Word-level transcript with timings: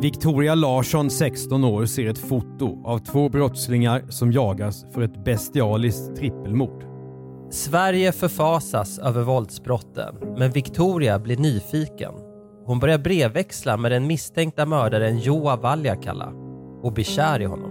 Victoria 0.00 0.54
Larsson, 0.54 1.10
16 1.10 1.64
år, 1.64 1.86
ser 1.86 2.06
ett 2.06 2.18
foto 2.18 2.82
av 2.84 2.98
två 2.98 3.28
brottslingar 3.28 4.04
som 4.08 4.32
jagas 4.32 4.86
för 4.94 5.02
ett 5.02 5.24
bestialiskt 5.24 6.16
trippelmord. 6.16 6.84
Sverige 7.50 8.12
förfasas 8.12 8.98
över 8.98 9.22
våldsbrotten, 9.22 10.14
men 10.36 10.50
Victoria 10.50 11.18
blir 11.18 11.36
nyfiken. 11.36 12.12
Hon 12.64 12.78
börjar 12.78 12.98
brevväxla 12.98 13.76
med 13.76 13.92
den 13.92 14.06
misstänkta 14.06 14.66
mördaren 14.66 15.18
Joa 15.18 15.56
Valjakalla 15.56 16.32
och 16.82 16.92
blir 16.92 17.04
kär 17.04 17.40
i 17.40 17.44
honom. 17.44 17.70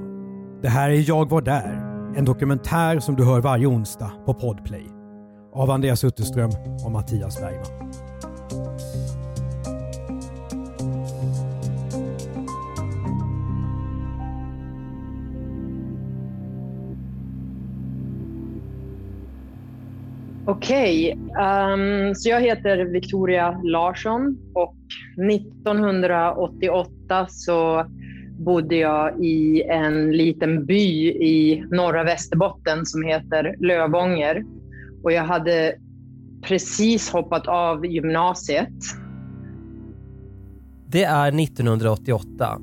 Det 0.61 0.69
här 0.69 0.89
är 0.89 1.09
Jag 1.09 1.29
var 1.29 1.41
där, 1.41 1.81
en 2.17 2.25
dokumentär 2.25 2.99
som 2.99 3.15
du 3.15 3.23
hör 3.23 3.41
varje 3.41 3.67
onsdag 3.67 4.11
på 4.25 4.33
Podplay. 4.33 4.87
Av 5.53 5.71
Andreas 5.71 6.03
Utterström 6.03 6.51
och 6.85 6.91
Mattias 6.91 7.39
Bergman. 7.39 7.91
Okej, 20.49 21.17
ehm, 21.39 22.15
så 22.15 22.29
jag 22.29 22.41
heter 22.41 22.85
Victoria 22.85 23.61
Larsson 23.63 24.37
och 24.53 24.75
1988 25.31 27.27
så 27.29 27.85
bodde 28.39 28.75
jag 28.75 29.23
i 29.23 29.63
en 29.63 30.11
liten 30.11 30.65
by 30.65 31.07
i 31.09 31.65
norra 31.71 32.03
Västerbotten 32.03 32.85
som 32.85 33.03
heter 33.03 33.55
Lövånger. 33.59 34.45
Och 35.03 35.11
jag 35.11 35.23
hade 35.23 35.75
precis 36.41 37.11
hoppat 37.11 37.47
av 37.47 37.85
gymnasiet. 37.85 38.73
Det 40.87 41.03
är 41.03 41.27
1988. 41.27 42.59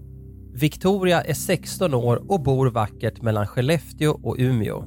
Victoria 0.55 1.23
är 1.23 1.35
16 1.35 1.95
år 1.95 2.23
och 2.29 2.43
bor 2.43 2.71
vackert 2.71 3.23
mellan 3.23 3.47
Skellefteå 3.47 4.11
och 4.23 4.37
Umeå. 4.39 4.85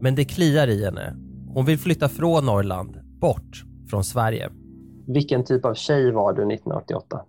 Men 0.00 0.14
det 0.14 0.24
kliar 0.24 0.68
i 0.68 0.84
henne. 0.84 1.29
Hon 1.54 1.64
vill 1.64 1.78
flytta 1.78 2.08
från 2.08 2.46
Norrland, 2.46 3.00
bort 3.20 3.62
från 3.90 4.04
Sverige. 4.04 4.50
Vilken 5.06 5.44
typ 5.44 5.64
av 5.64 5.74
tjej 5.74 6.10
var 6.10 6.32
du 6.32 6.42
1988? 6.42 7.24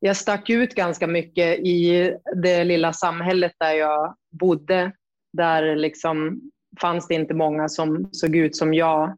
Jag 0.00 0.16
stack 0.16 0.50
ut 0.50 0.74
ganska 0.74 1.06
mycket 1.06 1.58
i 1.58 2.12
det 2.42 2.64
lilla 2.64 2.92
samhället 2.92 3.52
där 3.58 3.72
jag 3.72 4.14
bodde. 4.40 4.92
Där 5.32 5.76
liksom 5.76 6.40
fanns 6.80 7.08
det 7.08 7.14
inte 7.14 7.34
många 7.34 7.68
som 7.68 8.08
såg 8.12 8.36
ut 8.36 8.56
som 8.56 8.74
jag. 8.74 9.08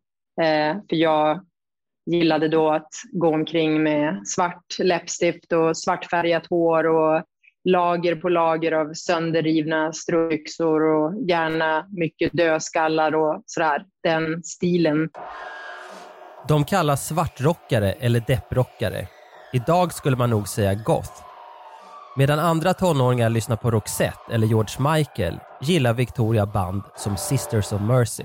Eh, 0.43 0.77
för 0.89 0.97
jag 0.97 1.41
gillade 2.11 2.49
då 2.49 2.71
att 2.71 2.91
gå 3.13 3.29
omkring 3.29 3.83
med 3.83 4.29
svart 4.29 4.79
läppstift 4.79 5.53
och 5.53 5.77
svartfärgat 5.77 6.47
hår 6.47 6.87
och 6.87 7.23
lager 7.65 8.17
på 8.17 8.29
lager 8.29 8.73
av 8.73 8.95
sönderrivna 8.95 9.93
strumpbyxor 9.93 10.83
och 10.83 11.29
gärna 11.29 11.87
mycket 11.91 12.33
dödskallar 12.33 13.15
och 13.15 13.43
sådär. 13.47 13.85
Den 14.03 14.43
stilen. 14.43 15.09
De 16.49 16.65
kallas 16.65 17.07
svartrockare 17.07 17.93
eller 17.93 18.23
depprockare. 18.27 19.07
Idag 19.53 19.93
skulle 19.93 20.17
man 20.17 20.31
nog 20.31 20.49
säga 20.49 20.75
goth. 20.75 21.31
Medan 22.17 22.39
andra 22.39 22.75
tonåringar 22.75 23.31
lyssnar 23.31 23.57
på 23.57 23.71
Roxette 23.71 24.33
eller 24.33 24.47
George 24.47 24.93
Michael 24.95 25.41
gillar 25.63 25.95
Victoria 25.95 26.47
band 26.47 26.83
som 26.97 27.17
Sisters 27.17 27.73
of 27.73 27.81
Mercy. 27.81 28.25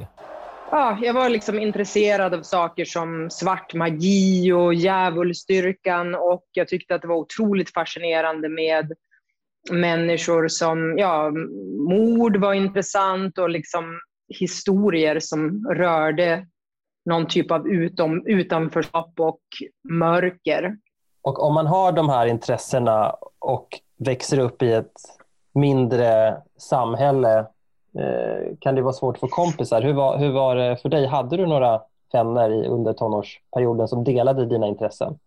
Ja, 0.71 0.97
jag 1.01 1.13
var 1.13 1.29
liksom 1.29 1.59
intresserad 1.59 2.33
av 2.33 2.41
saker 2.41 2.85
som 2.85 3.29
svart 3.29 3.73
magi 3.73 4.51
och 4.51 4.73
djävulsdyrkan 4.73 6.15
och 6.15 6.43
jag 6.51 6.67
tyckte 6.67 6.95
att 6.95 7.01
det 7.01 7.07
var 7.07 7.15
otroligt 7.15 7.73
fascinerande 7.73 8.49
med 8.49 8.93
människor 9.71 10.47
som, 10.47 10.97
ja, 10.97 11.31
mord 11.89 12.37
var 12.37 12.53
intressant 12.53 13.37
och 13.37 13.49
liksom 13.49 13.99
historier 14.39 15.19
som 15.19 15.65
rörde 15.69 16.45
någon 17.05 17.27
typ 17.27 17.51
av 17.51 17.67
utom, 17.67 18.27
utanförskap 18.27 19.13
och 19.19 19.41
mörker. 19.89 20.77
Och 21.21 21.43
om 21.43 21.53
man 21.53 21.67
har 21.67 21.91
de 21.91 22.09
här 22.09 22.25
intressena 22.25 23.15
och 23.39 23.67
växer 23.97 24.39
upp 24.39 24.61
i 24.63 24.71
ett 24.71 24.93
mindre 25.53 26.37
samhälle 26.57 27.39
eh, 27.99 28.57
kan 28.59 28.75
det 28.75 28.81
vara 28.81 28.93
svårt 28.93 29.15
att 29.15 29.19
få 29.19 29.27
kompisar. 29.27 29.81
Hur 29.81 29.93
var, 29.93 30.17
hur 30.17 30.31
var 30.31 30.55
det 30.55 30.77
för 30.77 30.89
dig? 30.89 31.05
Hade 31.05 31.37
du 31.37 31.45
några 31.45 31.81
vänner 32.13 32.49
i, 32.49 32.67
under 32.67 32.93
tonårsperioden 32.93 33.87
som 33.87 34.03
delade 34.03 34.45
dina 34.45 34.67
intressen? 34.67 35.19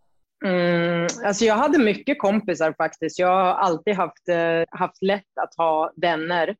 Mm, 0.44 1.06
alltså 1.24 1.44
jag 1.44 1.54
hade 1.54 1.78
mycket 1.78 2.18
kompisar 2.18 2.74
faktiskt. 2.78 3.18
Jag 3.18 3.28
har 3.28 3.54
alltid 3.54 3.94
haft, 3.94 4.28
eh, 4.28 4.78
haft 4.78 5.02
lätt 5.02 5.38
att 5.40 5.54
ha 5.56 5.92
vänner. 5.96 6.56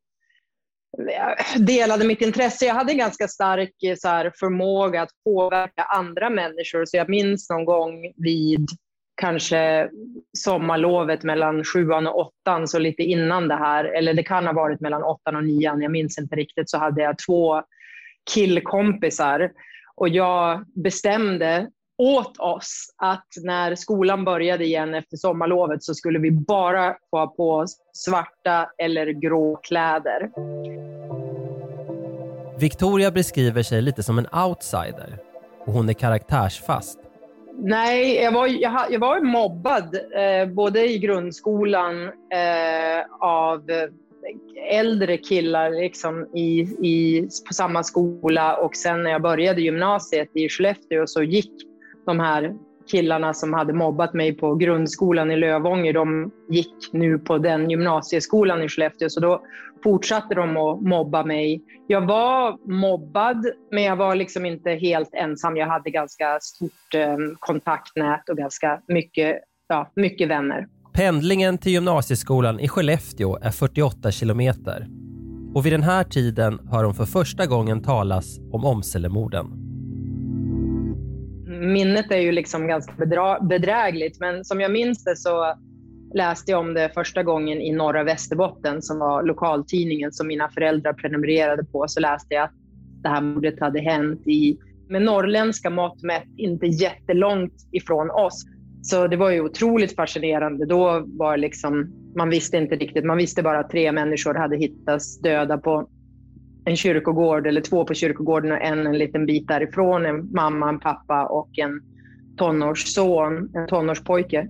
Jag 0.99 1.66
delade 1.66 2.06
mitt 2.06 2.22
intresse. 2.22 2.67
Jag 2.67 2.75
hade 2.75 2.94
ganska 2.94 3.28
stark 3.28 3.83
eh, 3.83 3.97
så 3.97 4.09
här, 4.09 4.33
förmåga 4.41 5.03
att 5.03 5.11
påverka 5.25 5.83
andra 5.83 6.31
människor. 6.31 6.84
Så 6.84 6.97
jag 6.97 7.09
minns 7.09 7.50
någon 7.50 7.65
gång 7.65 8.12
vid 8.17 8.69
kanske 9.21 9.91
sommarlovet 10.38 11.22
mellan 11.22 11.65
sjuan 11.65 12.06
och 12.06 12.19
åttan, 12.19 12.69
så 12.69 12.78
lite 12.78 13.03
innan 13.03 13.49
det 13.49 13.56
här, 13.56 13.84
eller 13.84 14.15
det 14.15 14.22
kan 14.22 14.47
ha 14.47 14.53
varit 14.53 14.81
mellan 14.81 15.03
åttan 15.03 15.37
och 15.37 15.44
nian, 15.44 15.83
jag 15.83 15.93
minns 15.93 16.19
inte 16.19 16.37
riktigt, 16.37 16.71
så 16.71 16.78
hade 16.78 17.03
jag 17.03 17.19
två 17.27 17.62
killkompisar. 18.34 19.50
Och 19.97 20.09
jag 20.09 20.65
bestämde 20.75 21.71
åt 21.98 22.38
oss 22.38 22.94
att 22.97 23.26
när 23.42 23.75
skolan 23.75 24.25
började 24.25 24.64
igen 24.64 24.94
efter 24.94 25.16
sommarlovet 25.16 25.82
så 25.82 25.94
skulle 25.94 26.19
vi 26.19 26.31
bara 26.31 26.97
få 27.10 27.19
ha 27.19 27.26
på 27.26 27.50
oss 27.50 27.76
svarta 27.92 28.70
eller 28.78 29.06
grå 29.06 29.56
kläder. 29.56 30.31
Victoria 32.58 33.10
beskriver 33.10 33.62
sig 33.62 33.82
lite 33.82 34.03
som 34.03 34.19
en 34.19 34.26
outsider 34.47 35.19
och 35.66 35.72
hon 35.72 35.88
är 35.88 35.92
karaktärsfast. 35.92 36.98
Nej, 37.60 38.14
jag 38.14 38.32
var, 38.32 38.47
jag, 38.47 38.87
jag 38.91 39.00
var 39.00 39.20
mobbad 39.20 39.94
eh, 39.94 40.48
både 40.48 40.91
i 40.91 40.98
grundskolan 40.98 42.03
eh, 42.08 43.04
av 43.20 43.62
äldre 44.70 45.16
killar 45.16 45.70
liksom, 45.70 46.26
i, 46.37 46.60
i, 46.60 47.28
på 47.48 47.54
samma 47.54 47.82
skola 47.82 48.56
och 48.56 48.76
sen 48.76 49.03
när 49.03 49.10
jag 49.10 49.22
började 49.22 49.60
gymnasiet 49.60 50.28
i 50.34 50.48
Skellefteå 50.48 51.06
så 51.06 51.22
gick 51.22 51.68
de 52.08 52.20
här 52.20 52.54
killarna 52.91 53.34
som 53.34 53.52
hade 53.52 53.72
mobbat 53.72 54.14
mig 54.14 54.32
på 54.32 54.54
grundskolan 54.54 55.30
i 55.30 55.36
Lövånger, 55.36 55.92
de 55.92 56.30
gick 56.48 56.92
nu 56.92 57.19
på 57.19 57.38
den 57.38 57.70
gymnasieskolan 57.70 58.62
i 58.62 58.69
Skellefteå, 58.69 59.08
så 59.08 59.20
då 59.20 59.42
fortsatte 59.82 60.34
de 60.34 60.56
att 60.56 60.80
mobba 60.80 61.24
mig. 61.24 61.62
Jag 61.86 62.06
var 62.06 62.70
mobbad, 62.72 63.46
men 63.70 63.82
jag 63.82 63.96
var 63.96 64.14
liksom 64.14 64.46
inte 64.46 64.70
helt 64.70 65.14
ensam. 65.14 65.56
Jag 65.56 65.66
hade 65.66 65.91
ganska 65.91 66.38
stort 66.41 66.94
eh, 66.94 67.16
kontaktnät 67.38 68.28
och 68.28 68.36
ganska 68.36 68.80
mycket, 68.88 69.38
ja, 69.69 69.92
mycket 69.94 70.28
vänner. 70.28 70.66
Pendlingen 70.92 71.58
till 71.58 71.72
gymnasieskolan 71.72 72.60
i 72.60 72.69
Skellefteå 72.69 73.38
är 73.43 73.50
48 73.50 74.11
kilometer. 74.11 74.87
Och 75.54 75.66
vid 75.66 75.72
den 75.72 75.82
här 75.82 76.04
tiden 76.04 76.58
hör 76.70 76.84
hon 76.84 76.94
för 76.94 77.04
första 77.04 77.46
gången 77.46 77.82
talas 77.82 78.38
om 78.52 78.64
Åmselemorden 78.64 79.68
minnet 81.60 82.10
är 82.10 82.20
ju 82.20 82.32
liksom 82.32 82.66
ganska 82.66 82.93
bedra- 82.93 83.40
bedrägligt, 83.40 84.20
men 84.20 84.44
som 84.44 84.60
jag 84.60 84.72
minns 84.72 85.05
det 85.05 85.16
så 85.16 85.55
läste 86.14 86.50
jag 86.50 86.60
om 86.60 86.75
det 86.75 86.90
första 86.94 87.22
gången 87.22 87.60
i 87.60 87.72
norra 87.72 88.05
Västerbotten 88.05 88.82
som 88.82 88.99
var 88.99 89.22
lokaltidningen 89.22 90.12
som 90.12 90.26
mina 90.26 90.49
föräldrar 90.49 90.93
prenumererade 90.93 91.64
på. 91.64 91.84
Så 91.88 92.00
läste 92.00 92.34
jag 92.34 92.44
att 92.44 92.52
det 93.02 93.08
här 93.08 93.20
mordet 93.20 93.60
hade 93.60 93.81
hänt 93.81 94.26
i, 94.26 94.58
med 94.88 95.02
norrländska 95.02 95.70
mått 95.70 96.02
mätt, 96.02 96.28
inte 96.37 96.66
jättelångt 96.66 97.55
ifrån 97.72 98.11
oss. 98.11 98.44
Så 98.82 99.06
det 99.06 99.16
var 99.16 99.31
ju 99.31 99.40
otroligt 99.40 99.96
fascinerande. 99.96 100.66
Då 100.66 101.04
var 101.06 101.37
liksom, 101.37 101.93
man 102.16 102.31
visste 102.31 102.56
inte 102.56 102.76
riktigt, 102.76 103.04
man 103.04 103.16
visste 103.16 103.43
bara 103.43 103.58
att 103.58 103.70
tre 103.70 103.93
människor 103.93 104.34
hade 104.34 104.56
hittats 104.56 105.20
döda 105.20 105.58
på 105.58 105.88
en 106.69 106.76
kyrkogård 106.76 107.47
eller 107.47 107.61
två 107.61 107.85
på 107.85 107.94
kyrkogården 107.94 108.53
och 108.53 108.62
en 108.62 108.87
en 108.87 108.99
liten 108.99 109.26
bit 109.26 109.49
därifrån. 109.49 110.06
En 110.06 110.32
mamma, 110.32 110.69
en 110.69 110.81
pappa 110.81 111.26
och 111.26 111.59
en 111.59 111.81
tonårsson, 112.37 113.50
en 113.55 113.69
tonårspojke. 113.69 114.49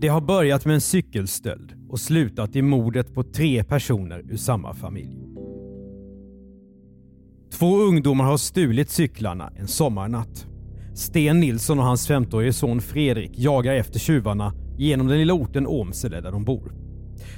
Det 0.00 0.08
har 0.08 0.20
börjat 0.20 0.64
med 0.64 0.74
en 0.74 0.80
cykelstöld. 0.80 1.74
och 1.90 2.00
slutat 2.00 2.56
i 2.56 2.62
mordet 2.62 3.14
på 3.14 3.22
tre 3.22 3.64
personer 3.64 4.22
ur 4.30 4.36
samma 4.36 4.74
familj. 4.74 5.16
Två 7.58 7.76
ungdomar 7.76 8.24
har 8.24 8.36
stulit 8.36 8.90
cyklarna 8.90 9.52
en 9.56 9.68
sommarnatt. 9.68 10.46
Sten 10.94 11.40
Nilsson 11.40 11.78
och 11.78 11.84
hans 11.84 12.10
15-årige 12.10 12.52
son 12.52 12.80
Fredrik 12.80 13.30
jagar 13.34 13.74
efter 13.74 13.98
tjuvarna 13.98 14.52
genom 14.78 15.06
den 15.06 15.18
lilla 15.18 15.32
orten 15.32 15.66
Åmsele 15.66 16.20
där 16.20 16.32
de 16.32 16.44
bor. 16.44 16.72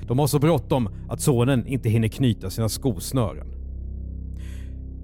De 0.09 0.19
har 0.19 0.27
så 0.27 0.39
bråttom 0.39 0.89
att 1.09 1.21
sonen 1.21 1.67
inte 1.67 1.89
hinner 1.89 2.09
knyta 2.09 2.51
sina 2.51 2.69
skosnören. 2.69 3.60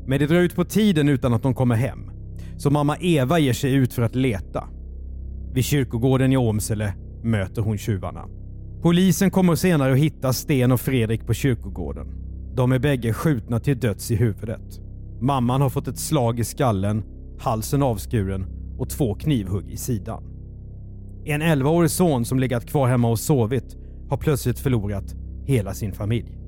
Men 0.07 0.19
det 0.19 0.27
drar 0.27 0.41
ut 0.41 0.55
på 0.55 0.65
tiden 0.65 1.09
utan 1.09 1.35
att 1.35 1.43
de 1.43 1.55
kommer 1.55 1.75
hem. 1.75 2.11
Så 2.57 2.71
mamma 2.71 2.97
Eva 2.97 3.39
ger 3.39 3.53
sig 3.53 3.75
ut 3.75 3.93
för 3.93 4.03
att 4.03 4.15
leta. 4.15 4.69
Vid 5.53 5.65
kyrkogården 5.65 6.33
i 6.33 6.37
Åmsele 6.37 6.95
möter 7.23 7.63
hon 7.63 7.79
tjuvarna. 7.79 8.25
Polisen 8.83 9.31
kommer 9.31 9.55
senare 9.55 9.93
att 9.93 9.99
hitta 9.99 10.33
Sten 10.33 10.73
och 10.73 10.81
Fredrik 10.81 11.27
på 11.27 11.35
kyrkogården. 11.35 12.07
De 12.55 12.73
är 12.73 12.79
bägge 12.79 13.13
skjutna 13.13 13.61
till 13.61 13.81
döds 13.81 14.11
i 14.11 14.17
huvudet. 14.17 14.81
Mamman 15.21 15.61
har 15.61 15.71
fått 15.71 15.89
ett 15.89 15.99
slag 15.99 16.41
i 16.41 16.45
skallen, 16.45 17.05
halsen 17.39 17.83
avskuren 17.83 18.47
och 18.79 18.91
två 18.91 19.15
knivhugg 19.15 19.71
i 19.71 19.77
sidan. 19.77 20.25
En 21.25 21.43
11-årig 21.43 21.91
son 21.91 22.25
som 22.25 22.39
legat 22.39 22.67
kvar 22.67 22.89
hemma 22.89 23.09
och 23.09 23.19
sovit 23.19 23.77
har 24.09 24.17
plötsligt 24.17 24.59
förlorat 24.59 25.15
hela 25.47 25.75
sin 25.75 25.93
familj. 25.93 26.39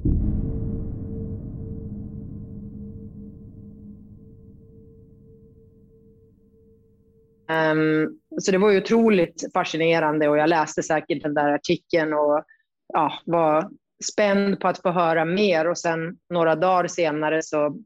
Um, 7.51 8.19
så 8.41 8.51
det 8.51 8.59
var 8.59 8.71
ju 8.71 8.79
otroligt 8.79 9.45
fascinerande 9.55 10.29
och 10.29 10.39
jag 10.39 10.49
läste 10.49 10.83
säkert 10.83 11.23
den 11.23 11.35
där 11.35 11.55
artikeln 11.55 12.13
och 12.13 12.45
ja, 12.93 13.13
var 13.25 13.71
spänd 14.13 14.61
på 14.61 14.69
att 14.69 14.83
få 14.83 14.91
höra 14.91 15.25
mer 15.25 15.71
och 15.71 15.79
sen 15.79 16.17
några 16.31 16.57
dagar 16.57 16.89
senare 16.89 17.43
så 17.43 17.77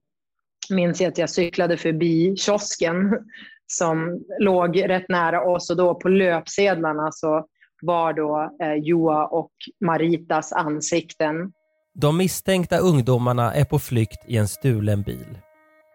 minns 0.70 1.00
jag 1.00 1.08
att 1.08 1.18
jag 1.18 1.30
cyklade 1.30 1.76
förbi 1.76 2.36
kiosken 2.36 2.96
som 3.66 4.24
låg 4.38 4.88
rätt 4.88 5.08
nära 5.08 5.44
oss 5.44 5.70
och 5.70 5.76
då 5.76 5.94
på 5.94 6.08
löpsedlarna 6.08 7.12
så 7.12 7.46
var 7.82 8.12
då 8.12 8.50
eh, 8.62 8.74
Joa 8.74 9.26
och 9.26 9.52
Maritas 9.84 10.52
ansikten. 10.52 11.52
De 11.94 12.16
misstänkta 12.16 12.78
ungdomarna 12.78 13.54
är 13.54 13.64
på 13.64 13.78
flykt 13.78 14.24
i 14.26 14.36
en 14.36 14.48
stulen 14.48 15.02
bil. 15.02 15.38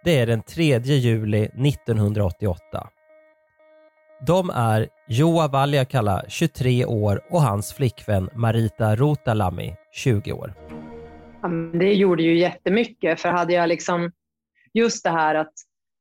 Det 0.04 0.20
är 0.20 0.28
den 0.28 0.42
3 0.42 0.80
juli 0.80 1.44
1988. 1.44 2.90
De 4.20 4.50
är 4.50 4.88
Joa 5.08 5.48
Valjakala, 5.48 6.24
23 6.28 6.86
år 6.86 7.22
och 7.30 7.42
hans 7.42 7.74
flickvän 7.74 8.30
Marita 8.36 8.96
Rotalami, 8.96 9.76
20 9.92 10.34
år. 10.34 10.54
Det 11.74 11.94
gjorde 11.94 12.24
ju 12.24 12.38
jättemycket, 12.38 13.22
för 13.22 13.30
hade 13.30 13.54
jag 13.54 13.70
liksom 13.70 14.12
just 14.74 15.04
det 15.04 15.10
här 15.10 15.36
att 15.36 15.54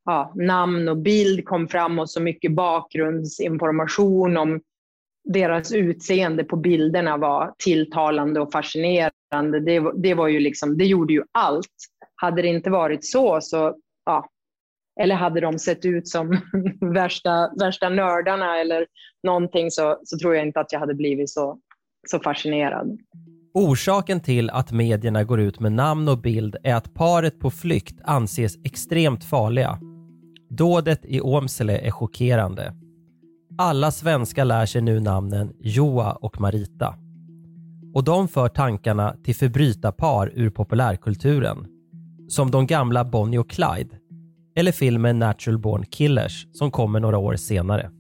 ja, 0.05 0.33
namn 0.35 0.89
och 0.89 0.97
bild 0.97 1.45
kom 1.45 1.69
fram 1.69 1.99
och 1.99 2.11
så 2.11 2.23
mycket 2.23 2.53
bakgrundsinformation 2.53 4.37
om 4.37 4.61
deras 5.25 5.73
utseende 5.73 6.45
på 6.45 6.57
bilderna 6.57 7.17
var 7.17 7.55
tilltalande 7.59 8.41
och 8.41 8.53
fascinerande. 8.53 9.61
Det, 9.61 9.93
det, 9.97 10.15
var 10.15 10.29
ju 10.29 10.41
liksom, 10.41 10.79
det 10.79 10.85
gjorde 10.85 11.13
ju 11.13 11.23
allt. 11.33 11.75
Hade 12.15 12.43
det 12.43 12.49
inte 12.49 12.71
varit 12.71 13.05
så, 13.05 13.41
så 13.41 13.77
eller 15.01 15.15
hade 15.15 15.41
de 15.41 15.59
sett 15.59 15.85
ut 15.85 16.09
som 16.09 16.41
värsta, 16.95 17.51
värsta 17.61 17.89
nördarna 17.89 18.61
eller 18.61 18.87
någonting 19.23 19.71
så, 19.71 19.99
så 20.05 20.19
tror 20.19 20.35
jag 20.35 20.47
inte 20.47 20.61
att 20.61 20.73
jag 20.73 20.81
hade 20.81 20.95
blivit 20.95 21.31
så, 21.31 21.59
så 22.09 22.19
fascinerad. 22.19 22.99
Orsaken 23.55 24.21
till 24.21 24.51
att 24.51 24.73
medierna 24.73 25.25
går 25.25 25.41
ut 25.41 25.61
med 25.61 25.73
namn 25.73 26.09
och 26.09 26.19
bild 26.19 26.57
är 26.63 26.75
att 26.75 26.95
paret 26.95 27.41
på 27.41 27.51
flykt 27.51 28.01
anses 28.05 28.57
extremt 28.65 29.25
farliga. 29.25 29.79
Dådet 30.51 31.05
i 31.05 31.21
Åmsele 31.21 31.79
är 31.79 31.91
chockerande. 31.91 32.75
Alla 33.59 33.91
svenskar 33.91 34.45
lär 34.45 34.67
sig 34.67 34.83
nu 34.83 35.01
namnen 35.01 35.53
Joa 35.61 36.13
och 36.13 36.41
Marita. 36.41 36.95
Och 37.95 38.05
de 38.05 38.29
för 38.29 38.49
tankarna 38.49 39.17
till 39.25 39.35
förbrytarpar 39.35 40.33
ur 40.35 40.51
populärkulturen. 40.51 41.67
Som 42.29 42.51
de 42.51 42.67
gamla 42.67 43.05
Bonnie 43.05 43.39
och 43.39 43.51
Clyde. 43.51 43.97
Eller 44.57 44.73
filmen 44.73 45.19
Natural 45.19 45.59
Born 45.59 45.85
Killers 45.85 46.47
som 46.53 46.71
kommer 46.71 47.01
några 47.01 47.19
år 47.19 47.37
senare. 47.37 47.91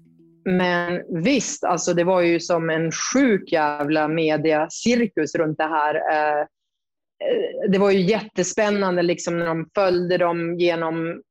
Men 0.44 1.02
visst, 1.22 1.64
alltså 1.64 1.94
det 1.94 2.04
var 2.04 2.20
ju 2.20 2.40
som 2.40 2.70
en 2.70 2.92
sjuk 2.92 3.52
jävla 3.52 4.08
mediacirkus 4.08 5.34
runt 5.34 5.58
det 5.58 5.64
här. 5.64 5.94
Eh, 5.94 6.40
eh, 6.40 7.70
det 7.70 7.78
var 7.78 7.90
ju 7.90 8.00
jättespännande 8.00 9.02
liksom 9.02 9.38
när 9.38 9.46
de 9.46 9.68
följde 9.74 10.18
dem 10.18 10.58
genom 10.58 11.22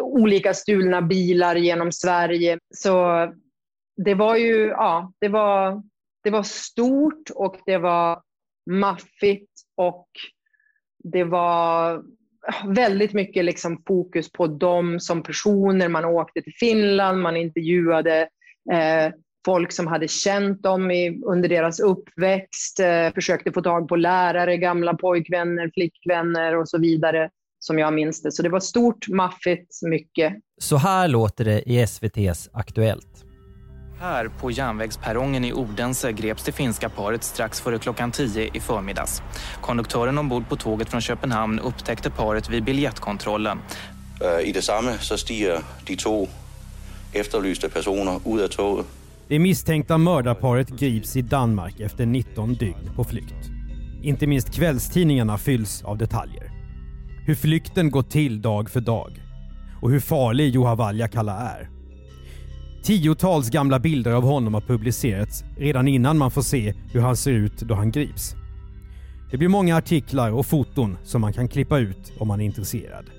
olika 0.00 0.54
stulna 0.54 1.02
bilar 1.02 1.56
genom 1.56 1.92
Sverige. 1.92 2.58
Så 2.74 3.28
det 4.04 4.14
var 4.14 4.36
ju, 4.36 4.66
ja, 4.66 5.12
det 5.20 5.28
var, 5.28 5.82
det 6.24 6.30
var 6.30 6.42
stort 6.42 7.30
och 7.34 7.56
det 7.66 7.78
var 7.78 8.22
maffigt 8.70 9.52
och 9.76 10.08
det 11.04 11.24
var 11.24 12.02
väldigt 12.66 13.12
mycket 13.12 13.44
liksom 13.44 13.82
fokus 13.86 14.32
på 14.32 14.46
dem 14.46 15.00
som 15.00 15.22
personer. 15.22 15.88
Man 15.88 16.04
åkte 16.04 16.42
till 16.42 16.54
Finland, 16.60 17.20
man 17.20 17.36
intervjuade 17.36 18.20
eh, 18.72 19.12
folk 19.44 19.72
som 19.72 19.86
hade 19.86 20.08
känt 20.08 20.62
dem 20.62 20.90
i, 20.90 21.22
under 21.26 21.48
deras 21.48 21.80
uppväxt, 21.80 22.80
eh, 22.80 23.12
försökte 23.14 23.52
få 23.52 23.62
tag 23.62 23.88
på 23.88 23.96
lärare, 23.96 24.56
gamla 24.56 24.94
pojkvänner, 24.94 25.70
flickvänner 25.74 26.56
och 26.56 26.68
så 26.68 26.78
vidare 26.78 27.30
som 27.58 27.78
jag 27.78 27.94
minns 27.94 28.22
det. 28.22 28.32
Så 28.32 28.42
det 28.42 28.48
var 28.48 28.60
stort, 28.60 29.08
maffigt, 29.08 29.82
mycket. 29.82 30.34
Så 30.60 30.76
här 30.76 31.08
låter 31.08 31.44
det 31.44 31.62
i 31.70 31.80
SVTs 31.80 32.50
Aktuellt. 32.52 33.23
Här 34.00 34.28
på 34.28 34.50
järnvägsperrongen 34.50 35.44
i 35.44 35.52
Odense 35.52 36.12
greps 36.12 36.44
det 36.44 36.52
finska 36.52 36.88
paret 36.88 37.24
strax 37.24 37.60
före 37.60 37.78
klockan 37.78 38.10
10 38.12 38.50
i 38.54 38.60
förmiddags. 38.60 39.22
Konduktören 39.60 40.18
ombord 40.18 40.48
på 40.48 40.56
tåget 40.56 40.88
från 40.88 41.00
Köpenhamn 41.00 41.58
upptäckte 41.58 42.10
paret 42.10 42.50
vid 42.50 42.64
biljettkontrollen. 42.64 43.58
I 44.44 44.52
detsamma 44.52 44.92
så 45.00 45.16
stiger 45.16 45.58
de 45.86 45.96
två 45.96 46.28
efterlysta 47.12 47.68
personer 47.68 48.16
ut 48.16 48.42
av 48.42 48.48
tåget. 48.48 48.86
Det 49.28 49.38
misstänkta 49.38 49.98
mördarparet 49.98 50.68
grips 50.68 51.16
i 51.16 51.22
Danmark 51.22 51.80
efter 51.80 52.06
19 52.06 52.54
dygn 52.54 52.90
på 52.96 53.04
flykt. 53.04 53.50
Inte 54.02 54.26
minst 54.26 54.54
kvällstidningarna 54.54 55.38
fylls 55.38 55.82
av 55.82 55.98
detaljer. 55.98 56.50
Hur 57.26 57.34
flykten 57.34 57.90
går 57.90 58.02
till 58.02 58.42
dag 58.42 58.70
för 58.70 58.80
dag 58.80 59.22
och 59.82 59.90
hur 59.90 60.00
farlig 60.00 60.54
Juha 60.54 60.74
Valjakalla 60.74 61.38
är. 61.38 61.73
Tiotals 62.84 63.50
gamla 63.50 63.78
bilder 63.78 64.12
av 64.12 64.22
honom 64.22 64.54
har 64.54 64.60
publicerats 64.60 65.44
redan 65.58 65.88
innan 65.88 66.18
man 66.18 66.30
får 66.30 66.42
se 66.42 66.74
hur 66.92 67.00
han 67.00 67.16
ser 67.16 67.30
ut 67.30 67.58
då 67.58 67.74
han 67.74 67.90
grips. 67.90 68.34
Det 69.30 69.38
blir 69.38 69.48
många 69.48 69.76
artiklar 69.76 70.30
och 70.30 70.46
foton 70.46 70.98
som 71.02 71.20
man 71.20 71.32
kan 71.32 71.48
klippa 71.48 71.78
ut 71.78 72.12
om 72.18 72.28
man 72.28 72.40
är 72.40 72.44
intresserad. 72.44 73.10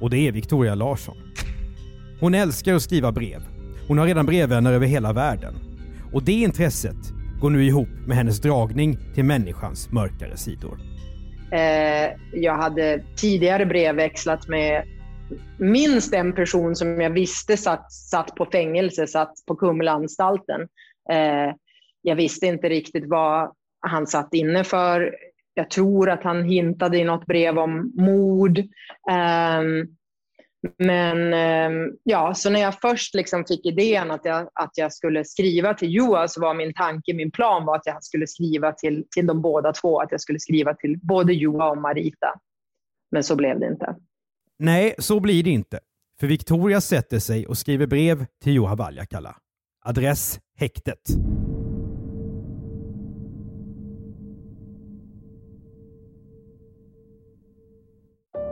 Och 0.00 0.10
det 0.10 0.28
är 0.28 0.32
Victoria 0.32 0.74
Larsson. 0.74 1.16
Hon 2.20 2.34
älskar 2.34 2.74
att 2.74 2.82
skriva 2.82 3.12
brev. 3.12 3.42
Hon 3.88 3.98
har 3.98 4.06
redan 4.06 4.26
brevvänner 4.26 4.72
över 4.72 4.86
hela 4.86 5.12
världen. 5.12 5.54
Och 6.12 6.22
det 6.22 6.32
intresset 6.32 7.12
går 7.40 7.50
nu 7.50 7.64
ihop 7.64 7.88
med 8.06 8.16
hennes 8.16 8.40
dragning 8.40 8.98
till 9.14 9.24
människans 9.24 9.92
mörkare 9.92 10.36
sidor. 10.36 10.78
Eh, 11.52 12.10
jag 12.32 12.56
hade 12.56 13.04
tidigare 13.16 13.66
brevväxlat 13.66 14.48
med 14.48 14.84
minst 15.58 16.14
en 16.14 16.32
person 16.32 16.76
som 16.76 17.00
jag 17.00 17.10
visste 17.10 17.56
satt, 17.56 17.92
satt 17.92 18.34
på 18.34 18.46
fängelse, 18.46 19.06
satt 19.06 19.32
på 19.46 19.56
Kumlaanstalten. 19.56 20.60
Eh, 21.10 21.54
jag 22.02 22.16
visste 22.16 22.46
inte 22.46 22.68
riktigt 22.68 23.04
vad 23.06 23.52
han 23.80 24.06
satt 24.06 24.34
inne 24.34 24.64
för. 24.64 25.14
Jag 25.54 25.70
tror 25.70 26.10
att 26.10 26.24
han 26.24 26.44
hintade 26.44 26.98
i 26.98 27.04
något 27.04 27.26
brev 27.26 27.58
om 27.58 27.92
mord. 27.94 28.58
Eh, 29.10 29.62
men 30.78 31.34
ehm, 31.34 31.90
ja, 32.02 32.34
så 32.34 32.50
när 32.50 32.60
jag 32.60 32.80
först 32.80 33.14
liksom 33.14 33.44
fick 33.44 33.66
idén 33.66 34.10
att 34.10 34.24
jag, 34.24 34.48
att 34.54 34.70
jag 34.74 34.92
skulle 34.92 35.24
skriva 35.24 35.74
till 35.74 35.94
Joa 35.94 36.28
så 36.28 36.40
var 36.40 36.54
min 36.54 36.74
tanke, 36.74 37.14
min 37.14 37.30
plan 37.30 37.64
var 37.66 37.76
att 37.76 37.86
jag 37.86 38.04
skulle 38.04 38.26
skriva 38.26 38.72
till, 38.72 39.04
till 39.10 39.26
de 39.26 39.42
båda 39.42 39.72
två, 39.72 40.00
att 40.00 40.12
jag 40.12 40.20
skulle 40.20 40.40
skriva 40.40 40.74
till 40.74 40.98
både 41.02 41.32
Joa 41.32 41.70
och 41.70 41.78
Marita. 41.78 42.34
Men 43.10 43.22
så 43.22 43.36
blev 43.36 43.60
det 43.60 43.66
inte. 43.66 43.96
Nej, 44.64 44.94
så 44.98 45.20
blir 45.20 45.42
det 45.42 45.50
inte. 45.50 45.78
För 46.20 46.26
Victoria 46.26 46.80
sätter 46.80 47.18
sig 47.18 47.46
och 47.46 47.58
skriver 47.58 47.86
brev 47.86 48.26
till 48.42 48.52
Juha 48.52 48.74
Valjakalla. 48.74 49.36
Adress 49.84 50.40
häktet. 50.58 50.98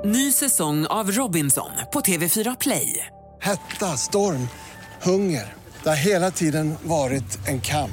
Ny 0.04 0.32
säsong 0.32 0.86
av 0.86 1.10
Robinson 1.10 1.70
på 1.92 2.00
TV4 2.00 2.56
Play. 2.60 3.06
Hetta, 3.40 3.86
storm, 3.86 4.48
hunger. 5.02 5.52
Det 5.82 5.88
har 5.88 5.96
hela 5.96 6.30
tiden 6.30 6.74
varit 6.82 7.48
en 7.48 7.60
kamp. 7.60 7.90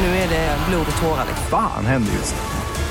Nu 0.00 0.06
är 0.06 0.28
det 0.28 0.58
blod 0.68 0.86
och 0.92 1.02
tårar. 1.02 1.24
liksom. 1.26 1.46
Fan 1.50 1.86
händer 1.86 2.12
just 2.12 2.34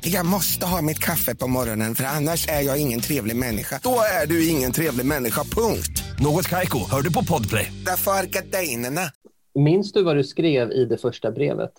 Jag 0.00 0.26
måste 0.26 0.66
ha 0.66 0.82
mitt 0.82 0.98
kaffe 0.98 1.36
på 1.36 1.46
morgonen 1.46 1.94
för 1.94 2.04
annars 2.04 2.48
är 2.48 2.60
jag 2.60 2.80
ingen 2.80 3.00
trevlig 3.00 3.36
människa. 3.36 3.80
Då 3.82 3.98
är 4.22 4.26
du 4.26 4.48
ingen 4.48 4.72
trevlig 4.72 5.06
människa, 5.06 5.40
punkt. 5.40 6.02
Något 6.20 6.48
Kaiko, 6.48 6.78
hör 6.90 7.02
du 7.02 7.12
på 7.12 7.24
Podplay. 7.24 7.72
Därför 7.86 8.10
är 8.10 8.26
gardinerna. 8.26 9.00
Minns 9.54 9.92
du 9.92 10.02
vad 10.02 10.16
du 10.16 10.24
skrev 10.24 10.70
i 10.70 10.84
det 10.84 10.98
första 10.98 11.30
brevet? 11.30 11.72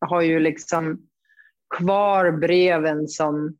Jag 0.00 0.08
har 0.08 0.20
ju 0.20 0.40
liksom 0.40 0.98
kvar 1.76 2.30
breven 2.30 3.08
som 3.08 3.56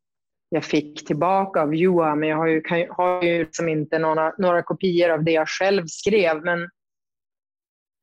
jag 0.49 0.65
fick 0.65 1.07
tillbaka 1.07 1.63
av 1.63 1.75
Johan, 1.75 2.21
men 2.21 2.29
jag 2.29 2.37
har 2.37 2.47
ju, 2.47 2.61
kan, 2.61 2.87
har 2.91 3.23
ju 3.23 3.45
liksom 3.45 3.69
inte 3.69 3.99
några, 3.99 4.33
några 4.39 4.63
kopior 4.63 5.11
av 5.11 5.25
det 5.25 5.33
jag 5.33 5.49
själv 5.49 5.87
skrev. 5.87 6.45
Men 6.45 6.69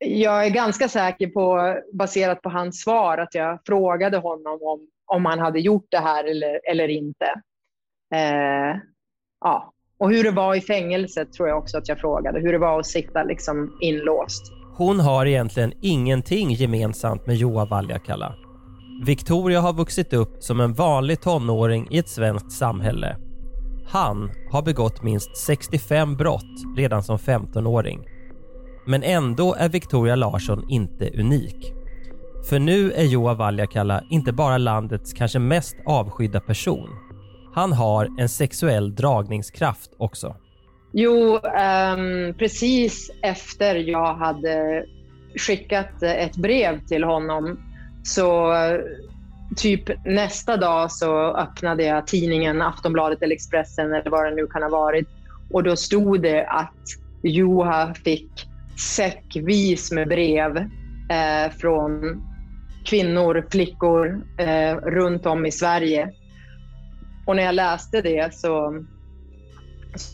jag 0.05 0.45
är 0.45 0.50
ganska 0.50 0.89
säker 0.89 1.27
på, 1.27 1.75
baserat 1.93 2.41
på 2.41 2.50
hans 2.50 2.81
svar, 2.81 3.17
att 3.17 3.35
jag 3.35 3.59
frågade 3.65 4.17
honom 4.17 4.59
om, 4.61 4.88
om 5.11 5.25
han 5.25 5.39
hade 5.39 5.59
gjort 5.59 5.87
det 5.89 5.99
här 5.99 6.23
eller, 6.23 6.71
eller 6.71 6.87
inte. 6.87 7.25
Eh, 8.15 8.79
ja. 9.41 9.73
Och 9.97 10.09
hur 10.11 10.23
det 10.23 10.31
var 10.31 10.55
i 10.55 10.61
fängelset 10.61 11.33
tror 11.33 11.49
jag 11.49 11.57
också 11.57 11.77
att 11.77 11.89
jag 11.89 11.99
frågade. 11.99 12.39
Hur 12.39 12.51
det 12.51 12.57
var 12.57 12.79
att 12.79 12.85
sitta 12.85 13.23
liksom 13.23 13.77
inlåst. 13.81 14.53
Hon 14.77 14.99
har 14.99 15.25
egentligen 15.25 15.73
ingenting 15.81 16.51
gemensamt 16.51 17.27
med 17.27 17.35
Joa 17.35 17.65
Valjakalla. 17.65 18.35
Victoria 19.05 19.61
har 19.61 19.73
vuxit 19.73 20.13
upp 20.13 20.43
som 20.43 20.59
en 20.59 20.73
vanlig 20.73 21.21
tonåring 21.21 21.87
i 21.91 21.97
ett 21.97 22.09
svenskt 22.09 22.51
samhälle. 22.51 23.17
Han 23.87 24.31
har 24.51 24.61
begått 24.61 25.03
minst 25.03 25.37
65 25.37 26.15
brott 26.15 26.77
redan 26.77 27.03
som 27.03 27.17
15-åring. 27.17 28.07
Men 28.85 29.03
ändå 29.03 29.53
är 29.53 29.69
Victoria 29.69 30.15
Larsson 30.15 30.65
inte 30.69 31.09
unik. 31.19 31.73
För 32.50 32.60
nu 32.60 32.91
är 32.91 33.03
Joa 33.03 33.33
Valjakalla 33.33 34.03
inte 34.10 34.31
bara 34.31 34.57
landets 34.57 35.13
kanske 35.13 35.39
mest 35.39 35.75
avskydda 35.86 36.39
person. 36.39 36.89
Han 37.53 37.74
har 37.74 38.10
en 38.19 38.29
sexuell 38.29 38.95
dragningskraft 38.95 39.91
också. 39.98 40.36
Jo, 40.93 41.36
um, 41.36 42.33
precis 42.38 43.12
efter 43.21 43.75
jag 43.75 44.13
hade 44.13 44.86
skickat 45.36 46.03
ett 46.03 46.36
brev 46.36 46.86
till 46.88 47.03
honom 47.03 47.60
så 48.03 48.53
typ 49.57 50.05
nästa 50.05 50.57
dag 50.57 50.91
så 50.91 51.36
öppnade 51.36 51.83
jag 51.83 52.07
tidningen 52.07 52.62
Aftonbladet 52.62 53.21
eller 53.21 53.36
Expressen 53.36 53.93
eller 53.93 54.12
vad 54.12 54.25
det 54.25 54.36
nu 54.36 54.48
kan 54.48 54.63
ha 54.63 54.69
varit 54.69 55.07
och 55.51 55.63
då 55.63 55.75
stod 55.75 56.21
det 56.21 56.45
att 56.45 56.86
Juha 57.24 57.93
fick 57.93 58.48
säckvis 58.95 59.91
med 59.91 60.07
brev 60.07 60.57
eh, 60.57 61.51
från 61.60 62.21
kvinnor, 62.85 63.47
flickor 63.51 64.21
eh, 64.38 64.75
runt 64.75 65.25
om 65.25 65.45
i 65.45 65.51
Sverige. 65.51 66.11
Och 67.25 67.35
när 67.35 67.43
jag 67.43 67.55
läste 67.55 68.01
det 68.01 68.33
så 68.33 68.83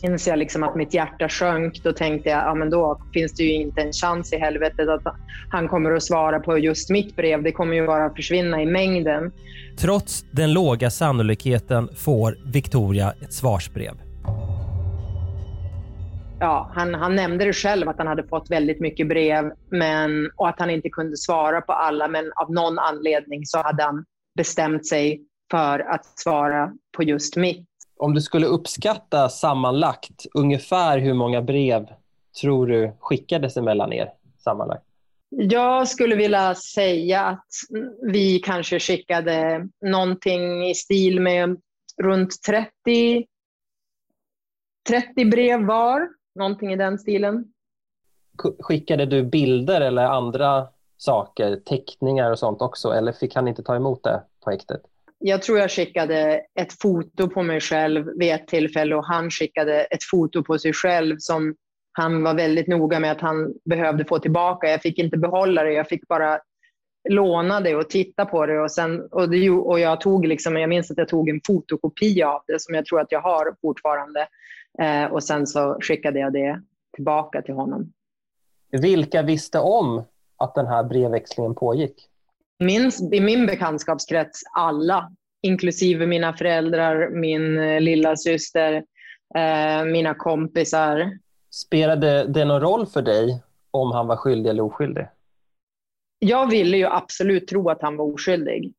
inser 0.02 0.30
jag 0.30 0.38
liksom 0.38 0.62
att 0.62 0.76
mitt 0.76 0.94
hjärta 0.94 1.28
sjönk. 1.28 1.82
Då 1.82 1.92
tänkte 1.92 2.28
jag, 2.28 2.38
ja 2.38 2.54
men 2.54 2.70
då 2.70 3.00
finns 3.12 3.32
det 3.34 3.42
ju 3.42 3.52
inte 3.52 3.80
en 3.80 3.92
chans 3.92 4.32
i 4.32 4.36
helvetet 4.36 4.88
att 4.88 5.14
han 5.50 5.68
kommer 5.68 5.90
att 5.90 6.02
svara 6.02 6.40
på 6.40 6.58
just 6.58 6.90
mitt 6.90 7.16
brev. 7.16 7.42
Det 7.42 7.52
kommer 7.52 7.74
ju 7.74 7.86
bara 7.86 8.14
försvinna 8.14 8.62
i 8.62 8.66
mängden. 8.66 9.32
Trots 9.78 10.24
den 10.30 10.52
låga 10.52 10.90
sannolikheten 10.90 11.88
får 11.96 12.36
Victoria 12.52 13.14
ett 13.20 13.32
svarsbrev. 13.32 14.07
Ja, 16.40 16.70
han, 16.74 16.94
han 16.94 17.16
nämnde 17.16 17.44
det 17.44 17.52
själv 17.52 17.88
att 17.88 17.98
han 17.98 18.06
hade 18.06 18.28
fått 18.28 18.50
väldigt 18.50 18.80
mycket 18.80 19.08
brev 19.08 19.52
men, 19.70 20.30
och 20.36 20.48
att 20.48 20.60
han 20.60 20.70
inte 20.70 20.88
kunde 20.88 21.16
svara 21.16 21.60
på 21.60 21.72
alla. 21.72 22.08
Men 22.08 22.32
av 22.32 22.52
någon 22.52 22.78
anledning 22.78 23.46
så 23.46 23.58
hade 23.58 23.82
han 23.82 24.04
bestämt 24.36 24.86
sig 24.86 25.22
för 25.50 25.78
att 25.78 26.18
svara 26.18 26.72
på 26.96 27.02
just 27.02 27.36
mitt. 27.36 27.68
Om 27.96 28.14
du 28.14 28.20
skulle 28.20 28.46
uppskatta 28.46 29.28
sammanlagt, 29.28 30.26
ungefär 30.34 30.98
hur 30.98 31.14
många 31.14 31.42
brev 31.42 31.86
tror 32.40 32.66
du 32.66 32.96
skickades 33.00 33.56
emellan 33.56 33.92
er 33.92 34.08
sammanlagt? 34.44 34.84
Jag 35.30 35.88
skulle 35.88 36.16
vilja 36.16 36.54
säga 36.54 37.22
att 37.22 37.46
vi 38.12 38.38
kanske 38.38 38.80
skickade 38.80 39.68
någonting 39.84 40.68
i 40.70 40.74
stil 40.74 41.20
med 41.20 41.60
runt 42.02 42.42
30, 42.46 43.26
30 44.88 45.24
brev 45.24 45.66
var. 45.66 46.17
Någonting 46.38 46.72
i 46.72 46.76
den 46.76 46.98
stilen. 46.98 47.44
Skickade 48.60 49.06
du 49.06 49.22
bilder 49.22 49.80
eller 49.80 50.04
andra 50.04 50.66
saker, 50.96 51.56
teckningar 51.56 52.30
och 52.30 52.38
sånt 52.38 52.62
också? 52.62 52.88
Eller 52.88 53.12
fick 53.12 53.34
han 53.34 53.48
inte 53.48 53.62
ta 53.62 53.76
emot 53.76 54.02
det 54.02 54.22
på 54.44 54.50
häktet? 54.50 54.80
Jag 55.18 55.42
tror 55.42 55.58
jag 55.58 55.70
skickade 55.70 56.40
ett 56.54 56.72
foto 56.72 57.28
på 57.28 57.42
mig 57.42 57.60
själv 57.60 58.06
vid 58.18 58.32
ett 58.32 58.46
tillfälle 58.46 58.94
och 58.94 59.04
han 59.04 59.30
skickade 59.30 59.84
ett 59.84 60.04
foto 60.10 60.42
på 60.42 60.58
sig 60.58 60.72
själv 60.72 61.16
som 61.18 61.54
han 61.92 62.22
var 62.22 62.34
väldigt 62.34 62.68
noga 62.68 63.00
med 63.00 63.12
att 63.12 63.20
han 63.20 63.54
behövde 63.64 64.04
få 64.04 64.18
tillbaka. 64.18 64.70
Jag 64.70 64.82
fick 64.82 64.98
inte 64.98 65.18
behålla 65.18 65.62
det, 65.62 65.72
jag 65.72 65.88
fick 65.88 66.08
bara 66.08 66.40
låna 67.08 67.60
det 67.60 67.74
och 67.74 67.90
titta 67.90 68.24
på 68.24 68.46
det. 68.46 68.60
Och, 68.60 68.70
sen, 68.70 69.00
och, 69.10 69.30
det, 69.30 69.50
och 69.50 69.80
jag, 69.80 70.00
tog 70.00 70.26
liksom, 70.26 70.56
jag 70.56 70.68
minns 70.68 70.90
att 70.90 70.98
jag 70.98 71.08
tog 71.08 71.28
en 71.28 71.40
fotokopia 71.46 72.28
av 72.28 72.42
det 72.46 72.60
som 72.62 72.74
jag 72.74 72.86
tror 72.86 73.00
att 73.00 73.12
jag 73.12 73.20
har 73.20 73.54
fortfarande. 73.60 74.28
Eh, 74.82 75.04
och 75.04 75.24
sen 75.24 75.46
så 75.46 75.76
skickade 75.80 76.18
jag 76.18 76.32
det 76.32 76.62
tillbaka 76.94 77.42
till 77.42 77.54
honom. 77.54 77.92
Vilka 78.70 79.22
visste 79.22 79.58
om 79.58 80.02
att 80.36 80.54
den 80.54 80.66
här 80.66 80.84
brevväxlingen 80.84 81.54
pågick? 81.54 82.08
Min, 82.58 82.90
I 83.12 83.20
min 83.20 83.46
bekantskapskrets 83.46 84.40
alla, 84.54 85.10
inklusive 85.42 86.06
mina 86.06 86.32
föräldrar, 86.32 87.10
min 87.10 87.58
eh, 87.58 87.80
lilla 87.80 88.16
syster, 88.16 88.84
eh, 89.34 89.84
mina 89.84 90.14
kompisar. 90.14 91.18
Spelade 91.50 92.24
det 92.24 92.44
någon 92.44 92.60
roll 92.60 92.86
för 92.86 93.02
dig 93.02 93.42
om 93.70 93.92
han 93.92 94.06
var 94.06 94.16
skyldig 94.16 94.50
eller 94.50 94.62
oskyldig? 94.62 95.06
Jag 96.18 96.50
ville 96.50 96.76
ju 96.76 96.86
absolut 96.86 97.48
tro 97.48 97.70
att 97.70 97.82
han 97.82 97.96
var 97.96 98.14
oskyldig. 98.14 98.72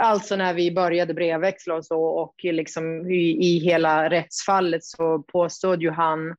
Alltså 0.00 0.36
när 0.36 0.54
vi 0.54 0.74
började 0.74 1.14
brevväxla 1.14 1.74
och 1.74 1.84
så 1.84 2.02
och 2.04 2.34
liksom 2.42 3.10
i, 3.10 3.46
i 3.46 3.58
hela 3.58 4.10
rättsfallet 4.10 4.84
så 4.84 5.22
påstod 5.22 5.82
ju 5.82 5.90
han 5.90 6.36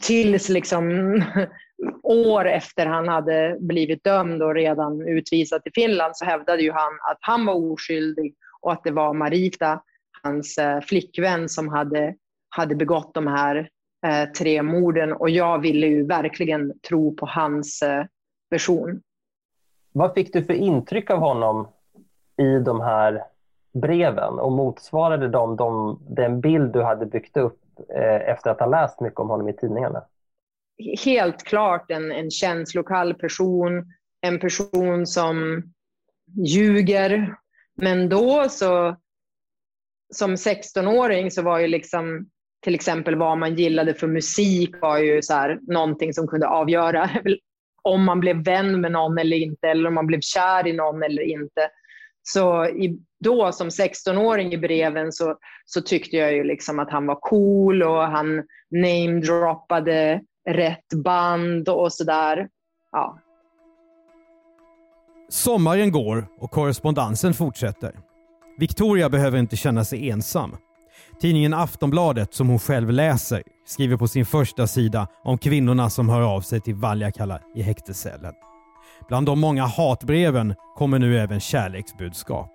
tills 0.00 0.48
liksom 0.48 1.14
år 2.02 2.44
efter 2.48 2.86
han 2.86 3.08
hade 3.08 3.56
blivit 3.60 4.04
dömd 4.04 4.42
och 4.42 4.54
redan 4.54 5.08
utvisad 5.08 5.62
till 5.62 5.72
Finland 5.74 6.16
så 6.16 6.24
hävdade 6.24 6.62
ju 6.62 6.72
han 6.72 6.92
att 7.10 7.18
han 7.20 7.46
var 7.46 7.54
oskyldig 7.54 8.34
och 8.60 8.72
att 8.72 8.84
det 8.84 8.90
var 8.90 9.14
Marita, 9.14 9.82
hans 10.22 10.58
eh, 10.58 10.80
flickvän, 10.80 11.48
som 11.48 11.68
hade, 11.68 12.14
hade 12.48 12.74
begått 12.74 13.14
de 13.14 13.26
här 13.26 13.68
eh, 14.06 14.30
tre 14.30 14.62
morden. 14.62 15.12
Och 15.12 15.30
jag 15.30 15.58
ville 15.58 15.86
ju 15.86 16.06
verkligen 16.06 16.80
tro 16.80 17.16
på 17.16 17.26
hans 17.26 17.82
eh, 17.82 18.04
version. 18.50 19.02
Vad 19.92 20.14
fick 20.14 20.32
du 20.32 20.44
för 20.44 20.54
intryck 20.54 21.10
av 21.10 21.18
honom 21.18 21.68
i 22.38 22.58
de 22.58 22.80
här 22.80 23.24
breven 23.72 24.38
och 24.38 24.52
motsvarade 24.52 25.28
de, 25.28 25.56
de 25.56 25.98
den 26.08 26.40
bild 26.40 26.72
du 26.72 26.82
hade 26.82 27.06
byggt 27.06 27.36
upp 27.36 27.60
eh, 27.96 28.30
efter 28.30 28.50
att 28.50 28.60
ha 28.60 28.66
läst 28.66 29.00
mycket 29.00 29.20
om 29.20 29.28
honom 29.28 29.48
i 29.48 29.52
tidningarna? 29.52 30.04
Helt 31.04 31.42
klart 31.44 31.90
en, 31.90 32.12
en 32.12 32.30
känslokall 32.30 33.14
person, 33.14 33.92
en 34.20 34.38
person 34.38 35.06
som 35.06 35.62
ljuger. 36.46 37.36
Men 37.74 38.08
då 38.08 38.48
så, 38.48 38.96
som 40.14 40.34
16-åring 40.34 41.30
så 41.30 41.42
var 41.42 41.58
ju 41.58 41.66
liksom 41.66 42.30
till 42.60 42.74
exempel 42.74 43.16
vad 43.16 43.38
man 43.38 43.54
gillade 43.54 43.94
för 43.94 44.06
musik 44.06 44.74
var 44.80 44.98
ju 44.98 45.22
så 45.22 45.34
här, 45.34 45.58
någonting 45.62 46.12
som 46.14 46.26
kunde 46.26 46.48
avgöra 46.48 47.10
om 47.82 48.04
man 48.04 48.20
blev 48.20 48.44
vän 48.44 48.80
med 48.80 48.92
någon 48.92 49.18
eller 49.18 49.36
inte, 49.36 49.68
eller 49.68 49.88
om 49.88 49.94
man 49.94 50.06
blev 50.06 50.20
kär 50.20 50.66
i 50.66 50.72
någon 50.72 51.02
eller 51.02 51.22
inte. 51.22 51.70
Så 52.28 52.66
i, 52.66 52.98
då 53.24 53.52
som 53.52 53.68
16-åring 53.68 54.52
i 54.52 54.58
breven 54.58 55.12
så, 55.12 55.36
så 55.64 55.80
tyckte 55.80 56.16
jag 56.16 56.32
ju 56.32 56.44
liksom 56.44 56.78
att 56.78 56.90
han 56.90 57.06
var 57.06 57.18
cool 57.20 57.82
och 57.82 58.02
han 58.02 58.42
namedroppade 58.70 60.20
rätt 60.48 60.94
band 61.04 61.68
och 61.68 61.92
sådär. 61.92 62.48
Ja. 62.92 63.18
Sommaren 65.28 65.92
går 65.92 66.26
och 66.38 66.50
korrespondensen 66.50 67.34
fortsätter. 67.34 67.92
Victoria 68.58 69.08
behöver 69.08 69.38
inte 69.38 69.56
känna 69.56 69.84
sig 69.84 70.10
ensam. 70.10 70.56
Tidningen 71.20 71.54
Aftonbladet, 71.54 72.34
som 72.34 72.48
hon 72.48 72.58
själv 72.58 72.90
läser, 72.90 73.42
skriver 73.66 73.96
på 73.96 74.08
sin 74.08 74.26
första 74.26 74.66
sida 74.66 75.08
om 75.24 75.38
kvinnorna 75.38 75.90
som 75.90 76.08
hör 76.08 76.22
av 76.22 76.40
sig 76.40 76.60
till 76.60 76.74
Valjakalla 76.74 77.40
i 77.54 77.62
häktescellen. 77.62 78.34
Bland 79.08 79.26
de 79.26 79.40
många 79.40 79.64
hatbreven 79.64 80.54
kommer 80.74 80.98
nu 80.98 81.18
även 81.18 81.40
kärleksbudskap. 81.40 82.52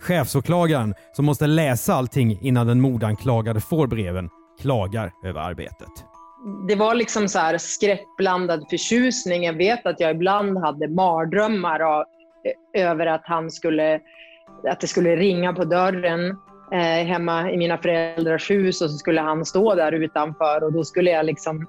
Chefsåklagaren, 0.00 0.94
som 1.12 1.24
måste 1.24 1.46
läsa 1.46 1.94
allting 1.94 2.38
innan 2.40 2.66
den 2.66 2.80
mordanklagade 2.80 3.60
får 3.60 3.86
breven, 3.86 4.30
klagar 4.60 5.12
över 5.24 5.40
arbetet. 5.40 5.88
Det 6.68 6.74
var 6.74 6.94
liksom 6.94 7.28
så 7.28 7.38
här 7.38 7.58
skräckblandad 7.58 8.64
förtjusning. 8.70 9.42
Jag 9.42 9.52
vet 9.52 9.86
att 9.86 10.00
jag 10.00 10.10
ibland 10.10 10.58
hade 10.58 10.88
mardrömmar 10.88 11.80
av, 11.80 12.04
eh, 12.74 12.82
över 12.82 13.06
att 13.06 13.22
han 13.24 13.50
skulle, 13.50 14.00
att 14.70 14.80
det 14.80 14.86
skulle 14.86 15.16
ringa 15.16 15.52
på 15.52 15.64
dörren 15.64 16.30
eh, 16.72 17.06
hemma 17.06 17.50
i 17.50 17.56
mina 17.56 17.78
föräldrars 17.78 18.50
hus 18.50 18.82
och 18.82 18.90
så 18.90 18.96
skulle 18.96 19.20
han 19.20 19.44
stå 19.44 19.74
där 19.74 19.92
utanför 19.92 20.64
och 20.64 20.72
då 20.72 20.84
skulle 20.84 21.10
jag 21.10 21.26
liksom 21.26 21.66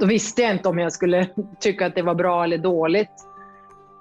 då 0.00 0.06
visste 0.06 0.42
jag 0.42 0.50
inte 0.50 0.68
om 0.68 0.78
jag 0.78 0.92
skulle 0.92 1.28
tycka 1.60 1.86
att 1.86 1.94
det 1.94 2.02
var 2.02 2.14
bra 2.14 2.44
eller 2.44 2.58
dåligt. 2.58 3.10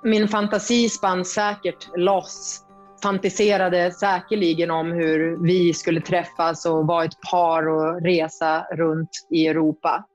Min 0.04 0.28
fantasi 0.28 0.90
spann 0.90 1.26
säkert 1.26 1.90
loss. 1.98 2.66
Fantiserade 3.04 3.92
säkerligen 3.92 4.72
om 4.72 4.92
hur 4.92 5.44
vi 5.44 5.74
skulle 5.74 6.02
träffas 6.02 6.66
och 6.66 6.88
vara 6.88 7.06
ett 7.06 7.22
par 7.32 7.68
och 7.68 8.02
resa 8.02 8.66
runt 8.72 9.10
i 9.30 9.48
Europa. 9.48 10.06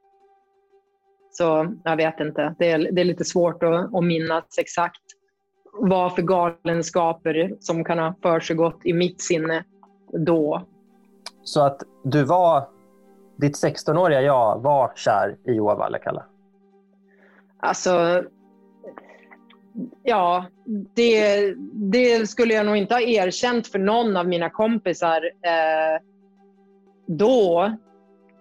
Så 1.30 1.75
jag 1.85 1.97
vet 1.97 2.20
inte. 2.20 2.54
Det 2.58 2.70
är, 2.70 2.92
det 2.92 3.00
är 3.00 3.04
lite 3.04 3.25
svårt 3.25 3.62
att, 3.62 3.94
att 3.94 4.04
minnas 4.04 4.44
exakt 4.58 5.02
vad 5.73 6.14
för 6.14 6.23
galenskaper 6.23 7.56
som 7.61 7.85
kan 7.85 7.99
ha 7.99 8.14
försiggått 8.23 8.80
i 8.85 8.92
mitt 8.92 9.23
sinne 9.23 9.64
då. 10.26 10.66
Så 11.42 11.62
att 11.62 11.82
du 12.04 12.25
var, 12.25 12.68
ditt 13.38 13.64
16-åriga 13.64 14.23
jag 14.23 14.62
var 14.62 14.92
kär 14.97 15.37
i 15.47 15.52
Joa 15.52 15.75
Vallekalla? 15.75 16.25
Alltså, 17.61 18.25
ja, 20.02 20.47
det, 20.95 21.54
det, 21.73 22.28
skulle 22.28 22.54
jag 22.54 22.66
nog 22.66 22.76
inte 22.76 22.95
ha 22.95 23.00
erkänt 23.00 23.66
för 23.66 23.78
någon 23.78 24.16
av 24.16 24.28
mina 24.28 24.50
kompisar 24.50 25.25
eh, 25.25 26.02
då. 27.07 27.73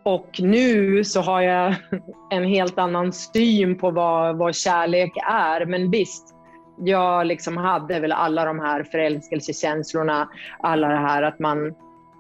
Och 0.04 0.39
nu 0.39 1.04
så 1.04 1.22
har 1.22 1.42
jag 1.42 1.75
en 2.32 2.44
helt 2.44 2.77
annan 2.77 3.13
syn 3.13 3.77
på 3.77 3.92
vad, 3.92 4.38
vad 4.38 4.56
kärlek 4.56 5.12
är. 5.30 5.66
Men 5.66 5.92
visst, 5.92 6.36
jag 6.80 7.27
liksom 7.27 7.58
hade 7.58 8.00
väl 8.00 8.12
alla 8.12 8.46
de 8.46 8.60
här 8.60 8.84
förälskelsekänslorna, 8.84 10.30
alla 10.60 10.88
det 10.88 10.96
här 10.96 11.22
att 11.22 11.39
man 11.39 11.75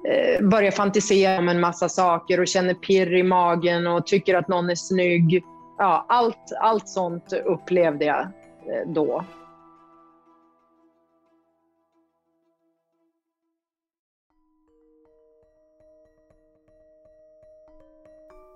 Eh, 0.05 0.47
börjar 0.47 0.71
fantisera 0.71 1.39
om 1.39 1.49
en 1.49 1.59
massa 1.59 1.89
saker 1.89 2.39
och 2.39 2.47
känner 2.47 2.73
pirr 2.73 3.13
i 3.13 3.23
magen 3.23 3.87
och 3.87 4.07
tycker 4.07 4.35
att 4.35 4.47
någon 4.47 4.69
är 4.69 4.75
snygg. 4.75 5.43
Ja, 5.77 6.05
allt, 6.09 6.51
allt 6.59 6.89
sånt 6.89 7.33
upplevde 7.33 8.05
jag 8.05 8.21
eh, 8.21 8.93
då. 8.93 9.25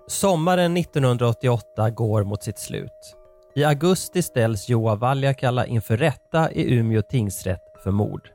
Sommaren 0.08 0.76
1988 0.76 1.90
går 1.90 2.24
mot 2.24 2.42
sitt 2.42 2.58
slut. 2.58 3.16
I 3.54 3.64
augusti 3.64 4.22
ställs 4.22 4.68
Joa 4.68 4.94
Valjakalla 4.94 5.66
inför 5.66 5.96
rätta 5.96 6.52
i 6.52 6.74
Umeå 6.74 7.02
tingsrätt 7.02 7.82
för 7.84 7.90
mord. 7.90 8.30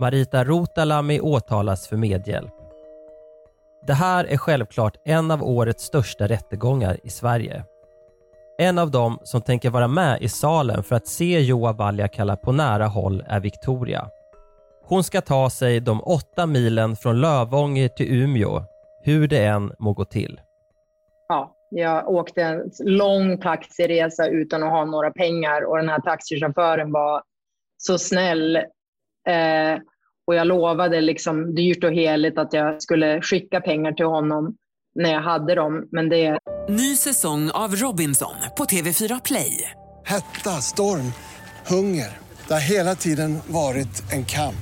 Marita 0.00 0.44
Rotalami 0.44 1.20
åtalas 1.20 1.88
för 1.88 1.96
medhjälp. 1.96 2.54
Det 3.86 3.92
här 3.92 4.24
är 4.24 4.36
självklart 4.36 4.96
en 5.04 5.30
av 5.30 5.42
årets 5.42 5.84
största 5.84 6.26
rättegångar 6.26 6.96
i 7.02 7.10
Sverige. 7.10 7.64
En 8.58 8.78
av 8.78 8.90
dem 8.90 9.18
som 9.22 9.42
tänker 9.42 9.70
vara 9.70 9.88
med 9.88 10.22
i 10.22 10.28
salen 10.28 10.82
för 10.82 10.96
att 10.96 11.06
se 11.06 11.40
Joa 11.40 11.72
Valjakalla 11.72 12.36
på 12.36 12.52
nära 12.52 12.86
håll 12.86 13.24
är 13.26 13.40
Victoria. 13.40 14.08
Hon 14.84 15.04
ska 15.04 15.20
ta 15.20 15.50
sig 15.50 15.80
de 15.80 16.02
åtta 16.02 16.46
milen 16.46 16.96
från 16.96 17.20
Lövånger 17.20 17.88
till 17.88 18.22
Umeå, 18.22 18.62
hur 19.02 19.28
det 19.28 19.44
än 19.44 19.72
må 19.78 19.92
gå 19.92 20.04
till. 20.04 20.40
Ja, 21.28 21.56
jag 21.70 22.08
åkte 22.08 22.42
en 22.42 22.70
lång 22.80 23.38
taxiresa 23.38 24.26
utan 24.26 24.62
att 24.62 24.70
ha 24.70 24.84
några 24.84 25.10
pengar 25.10 25.64
och 25.64 25.76
den 25.76 25.88
här 25.88 26.00
taxichauffören 26.00 26.92
var 26.92 27.22
så 27.78 27.98
snäll. 27.98 28.58
Eh, 29.28 29.78
och 30.26 30.34
jag 30.34 30.46
lovade 30.46 31.00
liksom 31.00 31.54
dyrt 31.54 31.84
och 31.84 31.92
heligt 31.92 32.38
att 32.38 32.52
jag 32.52 32.82
skulle 32.82 33.22
skicka 33.22 33.60
pengar 33.60 33.92
till 33.92 34.06
honom 34.06 34.56
när 34.94 35.12
jag 35.12 35.22
hade 35.22 35.54
dem. 35.54 35.88
Men 35.92 36.08
det... 36.08 36.38
Ny 36.68 36.96
säsong 36.96 37.50
av 37.50 37.74
Robinson 37.76 38.34
på 38.56 38.64
TV4 38.64 39.20
Play. 39.24 39.70
Hetta, 40.04 40.50
storm, 40.50 41.12
hunger. 41.66 42.18
Det 42.48 42.54
har 42.54 42.70
hela 42.70 42.94
tiden 42.94 43.38
varit 43.46 44.12
en 44.12 44.24
kamp. 44.24 44.54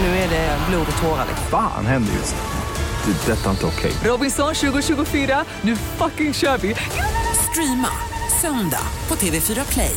Nu 0.00 0.06
är 0.06 0.30
det 0.30 0.58
blod 0.70 0.86
och 0.96 1.02
tårar. 1.02 1.26
Fan 1.50 1.86
händer 1.86 2.12
just 2.12 2.34
det. 2.34 2.56
Det 3.06 3.32
är 3.32 3.36
detta 3.36 3.50
inte 3.50 3.66
okej. 3.66 4.10
Robinson 4.10 4.54
2024, 4.54 5.44
nu 5.62 5.76
fucking 5.76 6.34
kör 6.34 6.58
vi! 6.58 6.74
Streama 7.50 7.88
söndag 8.40 8.82
på 9.08 9.14
TV4 9.14 9.72
Play. 9.72 9.96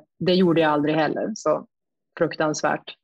Det 0.25 0.33
gjorde 0.33 0.61
jag 0.61 0.71
aldrig 0.71 0.95
heller, 0.95 1.31
så 1.35 1.65
fruktansvärt. 2.17 2.95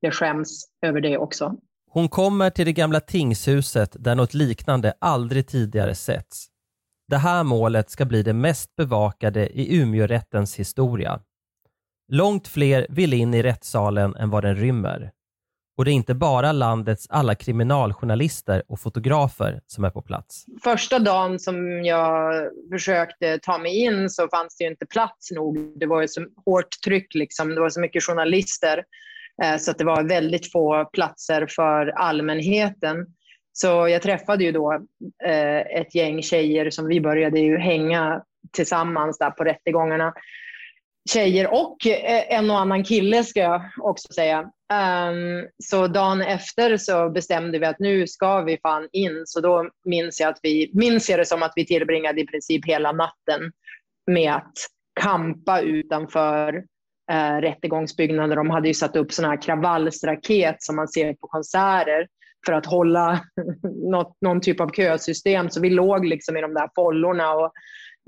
Jag 0.00 0.14
skäms 0.14 0.64
över 0.86 1.00
det 1.00 1.18
också. 1.18 1.56
Hon 1.90 2.08
kommer 2.08 2.50
till 2.50 2.66
det 2.66 2.72
gamla 2.72 3.00
tingshuset 3.00 3.96
där 3.98 4.14
något 4.14 4.34
liknande 4.34 4.94
aldrig 4.98 5.46
tidigare 5.46 5.94
setts. 5.94 6.46
Det 7.08 7.16
här 7.16 7.44
målet 7.44 7.90
ska 7.90 8.04
bli 8.04 8.22
det 8.22 8.32
mest 8.32 8.76
bevakade 8.76 9.48
i 9.48 9.80
Umeårättens 9.80 10.56
historia. 10.56 11.20
Långt 12.08 12.48
fler 12.48 12.86
vill 12.90 13.12
in 13.12 13.34
i 13.34 13.42
rättssalen 13.42 14.16
än 14.16 14.30
vad 14.30 14.44
den 14.44 14.56
rymmer. 14.56 15.12
Och 15.82 15.86
det 15.86 15.90
är 15.90 15.94
inte 15.94 16.14
bara 16.14 16.52
landets 16.52 17.06
alla 17.10 17.34
kriminaljournalister 17.34 18.62
och 18.68 18.80
fotografer 18.80 19.60
som 19.66 19.84
är 19.84 19.90
på 19.90 20.02
plats. 20.02 20.44
Första 20.64 20.98
dagen 20.98 21.38
som 21.38 21.84
jag 21.84 22.32
försökte 22.72 23.38
ta 23.38 23.58
mig 23.58 23.76
in 23.76 24.10
så 24.10 24.28
fanns 24.28 24.56
det 24.56 24.64
inte 24.64 24.86
plats 24.86 25.30
nog. 25.30 25.78
Det 25.80 25.86
var 25.86 26.00
ju 26.00 26.08
så 26.08 26.26
hårt 26.44 26.80
tryck, 26.84 27.14
liksom. 27.14 27.54
det 27.54 27.60
var 27.60 27.70
så 27.70 27.80
mycket 27.80 28.04
journalister 28.04 28.84
eh, 29.42 29.56
så 29.56 29.70
att 29.70 29.78
det 29.78 29.84
var 29.84 30.02
väldigt 30.02 30.52
få 30.52 30.84
platser 30.84 31.46
för 31.50 31.86
allmänheten. 31.86 33.06
Så 33.52 33.88
jag 33.88 34.02
träffade 34.02 34.44
ju 34.44 34.52
då 34.52 34.72
eh, 35.24 35.60
ett 35.60 35.94
gäng 35.94 36.22
tjejer 36.22 36.70
som 36.70 36.86
vi 36.86 37.00
började 37.00 37.40
ju 37.40 37.58
hänga 37.58 38.22
tillsammans 38.52 39.18
där 39.18 39.30
på 39.30 39.44
rättegångarna 39.44 40.12
tjejer 41.10 41.52
och 41.52 41.86
eh, 41.86 42.38
en 42.38 42.50
och 42.50 42.58
annan 42.58 42.84
kille 42.84 43.24
ska 43.24 43.40
jag 43.40 43.62
också 43.80 44.12
säga. 44.12 44.40
Um, 44.40 45.48
så 45.64 45.86
dagen 45.86 46.20
efter 46.20 46.76
så 46.76 47.10
bestämde 47.10 47.58
vi 47.58 47.66
att 47.66 47.78
nu 47.78 48.06
ska 48.06 48.40
vi 48.40 48.58
fan 48.62 48.88
in. 48.92 49.22
Så 49.26 49.40
då 49.40 49.68
minns 49.84 50.20
jag, 50.20 50.28
att 50.28 50.38
vi, 50.42 50.70
minns 50.74 51.10
jag 51.10 51.18
det 51.18 51.24
som 51.24 51.42
att 51.42 51.52
vi 51.56 51.66
tillbringade 51.66 52.20
i 52.20 52.26
princip 52.26 52.66
hela 52.66 52.92
natten 52.92 53.52
med 54.06 54.32
att 54.32 54.52
kampa 55.00 55.60
utanför 55.60 56.54
uh, 57.12 57.40
rättegångsbyggnader. 57.40 58.36
De 58.36 58.50
hade 58.50 58.68
ju 58.68 58.74
satt 58.74 58.96
upp 58.96 59.12
sådana 59.12 59.34
här 59.34 59.42
kravallsraket 59.42 60.56
som 60.58 60.76
man 60.76 60.88
ser 60.88 61.14
på 61.14 61.26
konserter 61.26 62.06
för 62.46 62.52
att 62.52 62.66
hålla 62.66 63.20
något, 63.90 64.16
någon 64.20 64.40
typ 64.40 64.60
av 64.60 64.68
kösystem. 64.68 65.50
Så 65.50 65.60
vi 65.60 65.70
låg 65.70 66.04
liksom 66.04 66.36
i 66.36 66.40
de 66.40 66.54
där 66.54 66.68
follorna 66.74 67.32
och 67.32 67.52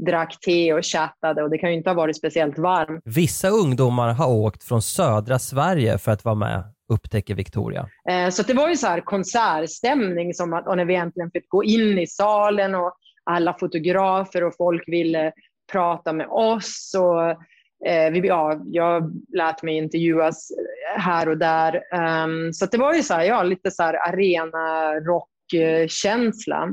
drack 0.07 0.41
te 0.41 0.73
och 0.73 0.85
chattade 0.85 1.43
och 1.43 1.51
det 1.51 1.59
kan 1.59 1.71
ju 1.71 1.77
inte 1.77 1.91
ha 1.91 1.95
varit 1.95 2.17
speciellt 2.17 2.59
varmt. 2.59 3.03
Vissa 3.05 3.49
ungdomar 3.49 4.13
har 4.13 4.29
åkt 4.29 4.65
från 4.65 4.83
södra 4.83 5.39
Sverige 5.39 5.99
för 5.99 6.13
att 6.13 6.25
vara 6.25 6.35
med, 6.35 6.65
upptäcker 6.93 7.35
Victoria. 7.35 7.89
Eh, 8.11 8.31
så 8.31 8.43
det 8.43 8.55
var 8.55 8.69
ju 8.69 8.77
så 8.77 8.87
här 8.87 9.01
konsertstämning 9.01 10.35
som 10.35 10.53
att, 10.53 10.67
och 10.67 10.77
när 10.77 10.85
vi 10.85 10.95
äntligen 10.95 11.31
fick 11.31 11.49
gå 11.49 11.65
in 11.65 11.99
i 11.99 12.07
salen 12.07 12.75
och 12.75 12.93
alla 13.25 13.55
fotografer 13.59 14.45
och 14.45 14.57
folk 14.57 14.83
ville 14.87 15.33
prata 15.73 16.13
med 16.13 16.27
oss. 16.27 16.95
Och, 16.99 17.45
Eh, 17.87 18.11
vi, 18.11 18.29
ja, 18.29 18.61
jag 18.65 19.13
lät 19.33 19.63
mig 19.63 19.77
intervjuas 19.77 20.49
här 20.97 21.29
och 21.29 21.39
där. 21.39 21.83
Um, 22.25 22.53
så 22.53 22.67
det 22.67 22.79
var 22.79 22.95
ju 22.95 23.03
så 23.03 23.15
här, 23.15 23.25
ja, 23.25 23.43
lite 23.43 23.71
så 23.71 23.83
här 23.83 24.09
arena 24.09 24.95
rockkänsla. 24.95 26.65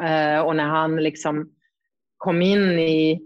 Uh, 0.00 0.40
och 0.40 0.56
när 0.56 0.68
han 0.68 0.96
liksom 0.96 1.50
kom 2.26 2.42
in 2.42 2.78
i, 2.78 3.20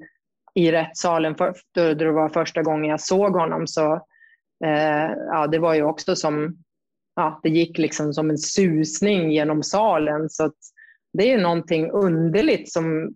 i 0.55 0.73
rättssalen, 0.73 1.35
för, 1.35 1.55
då, 1.75 1.95
det 1.95 2.13
var 2.13 2.29
första 2.29 2.63
gången 2.63 2.91
jag 2.91 3.01
såg 3.01 3.33
honom, 3.33 3.67
så 3.67 3.95
eh, 4.65 5.11
ja, 5.29 5.47
det 5.47 5.59
var 5.59 5.75
ju 5.75 5.83
också 5.83 6.17
som, 6.17 6.57
ja, 7.17 7.41
det 7.43 7.49
gick 7.49 7.79
liksom 7.79 8.13
som 8.13 8.31
en 8.31 8.39
susning 8.39 9.31
genom 9.31 9.63
salen. 9.63 10.31
Så 10.31 10.45
att, 10.45 10.57
det 11.13 11.33
är 11.33 11.39
någonting 11.39 11.91
underligt 11.91 12.73
som 12.73 13.15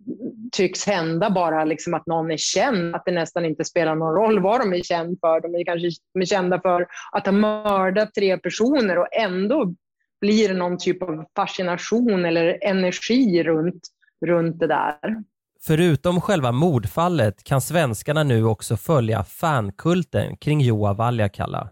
tycks 0.53 0.87
hända 0.87 1.31
bara 1.31 1.65
liksom 1.65 1.95
att 1.95 2.07
någon 2.07 2.31
är 2.31 2.37
känd, 2.37 2.95
att 2.95 3.05
det 3.05 3.13
nästan 3.13 3.45
inte 3.45 3.65
spelar 3.65 3.95
någon 3.95 4.15
roll 4.15 4.41
vad 4.41 4.61
de 4.61 4.73
är 4.73 4.83
kända 4.83 5.17
för. 5.21 5.41
De 5.41 5.55
är 5.55 5.65
kanske 5.65 5.89
de 6.15 6.21
är 6.21 6.27
kända 6.27 6.61
för 6.61 6.87
att 7.13 7.27
ha 7.27 7.33
mördat 7.33 8.15
tre 8.15 8.39
personer 8.39 8.99
och 8.99 9.09
ändå 9.13 9.75
blir 10.21 10.49
det 10.49 10.55
någon 10.55 10.79
typ 10.79 11.03
av 11.03 11.25
fascination 11.37 12.25
eller 12.25 12.59
energi 12.65 13.43
runt, 13.43 13.83
runt 14.27 14.61
det 14.61 14.67
där. 14.67 15.23
Förutom 15.67 16.21
själva 16.21 16.53
mordfallet 16.53 17.45
kan 17.45 17.61
svenskarna 17.61 18.23
nu 18.23 18.45
också 18.45 18.77
följa 18.77 19.25
fankulten 19.25 20.37
kring 20.37 20.61
Juha 20.61 20.95
Valjakalla. 20.95 21.69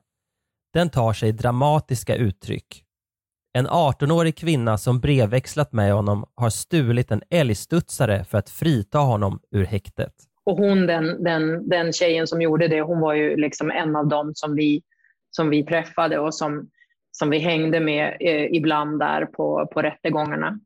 Den 0.73 0.91
tar 0.91 1.13
sig 1.13 1.33
dramatiska 1.33 2.17
uttryck. 2.17 2.85
En 3.59 3.69
18-årig 3.69 4.37
kvinna 4.37 4.79
som 4.79 5.01
brevväxlat 5.01 5.73
med 5.73 5.93
honom 5.93 6.25
har 6.35 6.51
stulit 6.51 7.11
en 7.11 7.23
älgstudsare 7.31 8.25
för 8.25 8.39
att 8.39 8.51
frita 8.51 8.99
honom 8.99 9.41
ur 9.51 9.65
häktet. 9.65 10.13
Och 10.45 10.57
hon, 10.57 10.87
den, 10.87 11.25
den, 11.25 11.69
den 11.69 11.93
tjejen 11.93 12.27
som 12.27 12.43
gjorde 12.43 12.69
det, 12.69 12.81
hon 12.81 13.01
var 13.01 13.15
ju 13.15 13.37
liksom 13.37 13.71
en 13.71 13.97
av 13.97 14.09
dem 14.09 14.33
som 14.35 14.57
vi, 14.57 14.83
som 15.31 15.51
vi 15.51 15.65
träffade 15.65 16.19
och 16.19 16.35
som, 16.35 16.71
som 17.11 17.31
vi 17.31 17.39
hängde 17.39 17.81
med 17.81 18.17
eh, 18.21 18.57
ibland 18.57 18.99
där 18.99 19.27
på, 19.27 19.69
på 19.73 19.83
rättegångarna. 19.83 20.59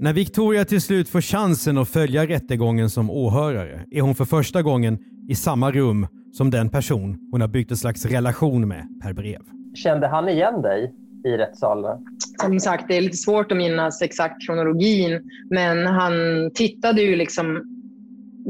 När 0.00 0.12
Victoria 0.12 0.64
till 0.64 0.80
slut 0.80 1.08
får 1.08 1.20
chansen 1.20 1.78
att 1.78 1.88
följa 1.88 2.26
rättegången 2.26 2.90
som 2.90 3.10
åhörare 3.10 3.84
är 3.90 4.00
hon 4.00 4.14
för 4.14 4.24
första 4.24 4.62
gången 4.62 4.98
i 5.28 5.34
samma 5.34 5.70
rum 5.70 6.06
som 6.32 6.50
den 6.50 6.68
person 6.68 7.18
hon 7.32 7.40
har 7.40 7.48
byggt 7.48 7.70
en 7.70 7.76
slags 7.76 8.06
relation 8.06 8.68
med 8.68 8.86
per 9.02 9.12
brev. 9.12 9.40
Kände 9.74 10.06
han 10.08 10.28
igen 10.28 10.62
dig 10.62 10.92
i 11.24 11.28
rättssalen? 11.28 11.98
Som 12.42 12.60
sagt, 12.60 12.84
det 12.88 12.96
är 12.96 13.00
lite 13.00 13.16
svårt 13.16 13.52
att 13.52 13.58
minnas 13.58 14.02
exakt 14.02 14.46
kronologin, 14.46 15.22
men 15.50 15.86
han 15.86 16.12
tittade 16.54 17.02
ju 17.02 17.16
liksom 17.16 17.62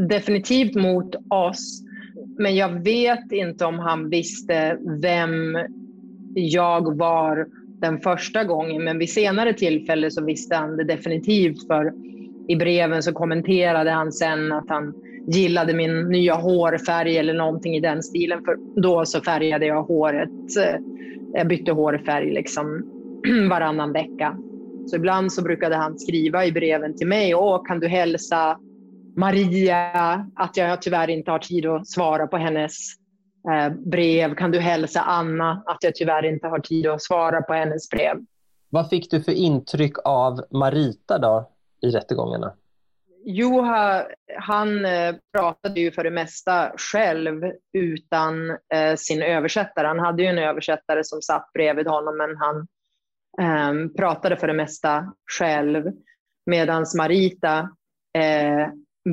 definitivt 0.09 0.75
mot 0.75 1.15
oss. 1.31 1.83
Men 2.39 2.57
jag 2.57 2.85
vet 2.85 3.33
inte 3.33 3.65
om 3.65 3.79
han 3.79 4.11
visste 4.11 4.79
vem 5.03 5.59
jag 6.35 6.97
var 6.97 7.47
den 7.81 8.01
första 8.01 8.45
gången, 8.45 8.85
men 8.85 8.99
vid 8.99 9.12
senare 9.12 9.53
tillfälle 9.53 10.11
så 10.11 10.25
visste 10.25 10.55
han 10.55 10.77
det 10.77 10.85
definitivt 10.85 11.67
för 11.67 11.93
i 12.49 12.57
breven 12.57 13.03
så 13.03 13.12
kommenterade 13.12 13.91
han 13.91 14.12
sen 14.12 14.53
att 14.53 14.69
han 14.69 14.95
gillade 15.27 15.75
min 15.75 16.09
nya 16.09 16.35
hårfärg 16.35 17.19
eller 17.19 17.35
någonting 17.35 17.77
i 17.77 17.81
den 17.81 18.03
stilen. 18.03 18.45
För 18.45 18.81
då 18.81 19.05
så 19.05 19.21
färgade 19.21 19.67
jag 19.67 19.83
håret. 19.83 20.57
Eh, 20.59 20.81
jag 21.33 21.49
bytte 21.49 21.73
hårfärg 21.73 22.31
liksom 22.33 22.83
varannan 23.51 23.93
vecka. 23.93 24.37
Så 24.87 24.97
ibland 24.97 25.33
så 25.33 25.43
brukade 25.43 25.77
han 25.77 25.99
skriva 25.99 26.47
i 26.47 26.53
breven 26.53 26.97
till 26.97 27.07
mig. 27.07 27.35
Åh, 27.35 27.62
kan 27.67 27.81
du 27.81 27.89
hälsa 27.89 28.59
Maria 29.17 30.27
att 30.35 30.57
jag 30.57 30.83
tyvärr 30.83 31.11
inte 31.11 31.31
har 31.31 31.39
tid 31.39 31.67
att 31.67 31.89
svara 31.89 32.27
på 32.27 32.37
hennes 32.37 32.73
brev? 33.71 34.35
Kan 34.35 34.51
du 34.51 34.59
hälsa 34.59 35.01
Anna 35.01 35.63
att 35.67 35.79
jag 35.81 35.95
tyvärr 35.95 36.25
inte 36.25 36.49
har 36.49 36.59
tid 36.59 36.87
att 36.87 37.03
svara 37.03 37.43
på 37.43 37.55
hennes 37.55 37.91
brev? 37.91 38.17
Vad 38.69 38.89
fick 38.89 39.11
du 39.11 39.23
för 39.23 39.33
intryck 39.33 39.97
av 40.05 40.45
Marita 40.51 41.19
då 41.19 41.51
i 41.83 41.91
rättegångarna? 41.91 42.53
Juha, 43.25 44.07
han 44.39 44.85
eh, 44.85 45.15
pratade 45.33 45.81
ju 45.81 45.93
för 45.93 46.05
det 46.05 46.11
mesta 46.11 46.73
själv 46.77 47.53
utan 47.73 48.51
eh, 48.51 48.97
sin 48.97 49.23
översättare. 49.23 49.87
Han 49.87 49.99
hade 49.99 50.23
ju 50.23 50.29
en 50.29 50.39
översättare 50.39 51.05
som 51.05 51.23
satt 51.23 51.53
bredvid 51.53 51.87
honom, 51.87 52.17
men 52.17 52.37
han 52.37 52.67
eh, 53.41 53.89
pratade 53.97 54.37
för 54.37 54.47
det 54.47 54.55
mesta 54.55 55.13
själv. 55.39 55.93
Medan 56.47 56.87
Marita 56.97 57.59
eh, 58.19 58.69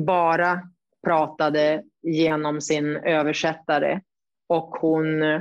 bara 0.06 0.60
pratade 1.04 1.82
genom 2.02 2.60
sin 2.60 2.96
översättare 2.96 4.00
och 4.48 4.68
hon 4.80 5.22
eh, 5.22 5.40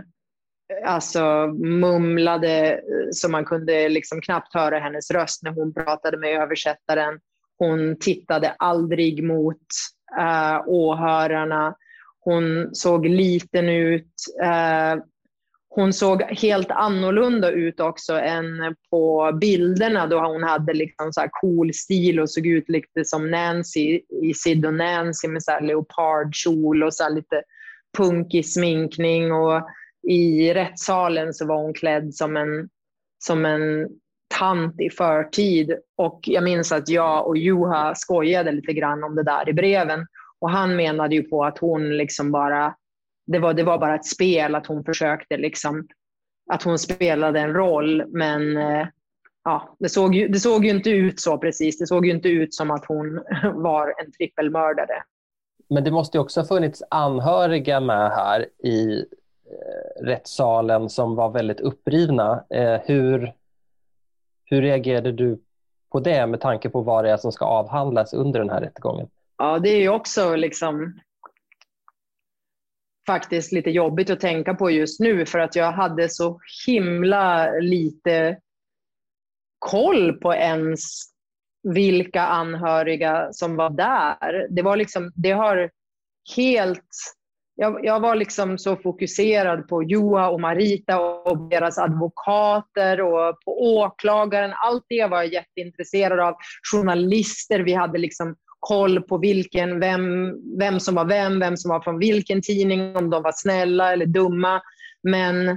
alltså 0.85 1.47
mumlade 1.57 2.71
eh, 2.71 3.07
så 3.11 3.29
man 3.29 3.45
kunde 3.45 3.89
liksom 3.89 4.21
knappt 4.21 4.53
höra 4.53 4.79
hennes 4.79 5.11
röst 5.11 5.43
när 5.43 5.51
hon 5.51 5.73
pratade 5.73 6.17
med 6.17 6.41
översättaren 6.41 7.19
hon 7.57 7.95
tittade 7.99 8.55
aldrig 8.59 9.23
mot 9.23 9.67
äh, 10.19 10.61
åhörarna. 10.67 11.75
Hon 12.19 12.75
såg 12.75 13.05
liten 13.05 13.69
ut. 13.69 14.13
Äh, 14.43 15.03
hon 15.69 15.93
såg 15.93 16.21
helt 16.21 16.71
annorlunda 16.71 17.51
ut 17.51 17.79
också 17.79 18.13
än 18.13 18.75
på 18.89 19.31
bilderna 19.41 20.07
då 20.07 20.19
hon 20.19 20.43
hade 20.43 20.73
liksom 20.73 21.13
så 21.13 21.27
cool 21.31 21.73
stil 21.73 22.19
och 22.19 22.29
såg 22.29 22.47
ut 22.47 22.69
lite 22.69 23.05
som 23.05 23.31
Nancy 23.31 24.01
i 24.23 24.33
Sid 24.33 24.65
och 24.65 24.73
Nancy 24.73 25.27
med 25.27 25.43
så 25.43 25.59
leopardkjol 25.59 26.83
och 26.83 26.93
så 26.93 27.09
lite 27.09 27.41
punkig 27.97 28.45
sminkning. 28.45 29.31
Och 29.31 29.67
I 30.07 30.53
rättssalen 30.53 31.33
så 31.33 31.47
var 31.47 31.57
hon 31.57 31.73
klädd 31.73 32.13
som 32.13 32.37
en, 32.37 32.69
som 33.25 33.45
en 33.45 33.87
tant 34.39 34.81
i 34.81 34.89
förtid. 34.89 35.73
Och 35.97 36.19
jag 36.23 36.43
minns 36.43 36.71
att 36.71 36.89
jag 36.89 37.27
och 37.27 37.37
Juha 37.37 37.95
skojade 37.95 38.51
lite 38.51 38.73
grann 38.73 39.03
om 39.03 39.15
det 39.15 39.23
där 39.23 39.49
i 39.49 39.53
breven. 39.53 40.07
Och 40.39 40.49
han 40.49 40.75
menade 40.75 41.15
ju 41.15 41.23
på 41.23 41.45
att 41.45 41.57
hon 41.57 41.97
liksom 41.97 42.31
bara, 42.31 42.75
det 43.27 43.39
var, 43.39 43.53
det 43.53 43.63
var 43.63 43.77
bara 43.77 43.95
ett 43.95 44.05
spel, 44.05 44.55
att 44.55 44.67
hon 44.67 44.83
försökte 44.83 45.37
liksom, 45.37 45.87
att 46.51 46.63
hon 46.63 46.79
spelade 46.79 47.39
en 47.39 47.53
roll. 47.53 48.03
Men 48.07 48.57
eh, 48.57 48.87
ja, 49.43 49.75
det 49.79 49.89
såg, 49.89 50.15
ju, 50.15 50.27
det 50.27 50.39
såg 50.39 50.65
ju 50.65 50.71
inte 50.71 50.89
ut 50.89 51.19
så 51.19 51.37
precis. 51.37 51.79
Det 51.79 51.87
såg 51.87 52.05
ju 52.05 52.11
inte 52.11 52.29
ut 52.29 52.53
som 52.53 52.71
att 52.71 52.85
hon 52.85 53.15
var 53.53 53.87
en 53.87 54.11
trippelmördare. 54.11 55.03
Men 55.73 55.83
det 55.83 55.91
måste 55.91 56.17
ju 56.17 56.21
också 56.21 56.39
ha 56.39 56.47
funnits 56.47 56.83
anhöriga 56.89 57.79
med 57.79 58.11
här 58.11 58.45
i 58.63 59.05
eh, 59.45 60.03
rättssalen 60.03 60.89
som 60.89 61.15
var 61.15 61.29
väldigt 61.29 61.59
upprivna. 61.59 62.43
Eh, 62.49 62.81
hur, 62.85 63.33
hur 64.45 64.61
reagerade 64.61 65.11
du 65.11 65.39
på 65.91 65.99
det 65.99 66.27
med 66.27 66.41
tanke 66.41 66.69
på 66.69 66.81
vad 66.81 67.05
det 67.05 67.11
är 67.11 67.17
som 67.17 67.31
ska 67.31 67.45
avhandlas 67.45 68.13
under 68.13 68.39
den 68.39 68.49
här 68.49 68.61
rättegången? 68.61 69.09
Ja, 69.37 69.59
det 69.59 69.69
är 69.69 69.79
ju 69.79 69.89
också 69.89 70.35
liksom 70.35 70.99
faktiskt 73.07 73.51
lite 73.51 73.69
jobbigt 73.69 74.09
att 74.09 74.19
tänka 74.19 74.53
på 74.53 74.71
just 74.71 74.99
nu 74.99 75.25
för 75.25 75.39
att 75.39 75.55
jag 75.55 75.71
hade 75.71 76.09
så 76.09 76.39
himla 76.67 77.51
lite 77.51 78.37
koll 79.59 80.13
på 80.13 80.33
ens 80.33 81.12
vilka 81.63 82.21
anhöriga 82.21 83.27
som 83.31 83.55
var 83.55 83.69
där. 83.69 84.47
Det 84.49 84.61
var 84.61 84.77
liksom, 84.77 85.11
det 85.15 85.31
har 85.31 85.69
helt 86.35 86.89
jag, 87.55 87.85
jag, 87.85 87.99
var 87.99 88.15
liksom 88.15 88.57
så 88.57 88.75
fokuserad 88.75 89.67
på 89.67 89.83
Joa 89.83 90.29
och 90.29 90.41
Marita 90.41 90.99
och 90.99 91.49
deras 91.49 91.77
advokater 91.77 93.01
och 93.01 93.37
på 93.45 93.75
åklagaren. 93.75 94.53
Allt 94.55 94.85
det 94.89 95.05
var 95.05 95.17
jag 95.17 95.33
jätteintresserad 95.33 96.19
av. 96.19 96.35
Journalister, 96.71 97.59
vi 97.59 97.73
hade 97.73 97.97
liksom 97.97 98.35
koll 98.59 99.01
på 99.01 99.17
vilken, 99.17 99.79
vem, 99.79 100.33
vem 100.59 100.79
som 100.79 100.95
var 100.95 101.05
vem, 101.05 101.39
vem 101.39 101.57
som 101.57 101.69
var 101.69 101.81
från 101.81 101.99
vilken 101.99 102.41
tidning, 102.41 102.95
om 102.95 103.09
de 103.09 103.23
var 103.23 103.33
snälla 103.35 103.93
eller 103.93 104.05
dumma. 104.05 104.61
Men 105.03 105.49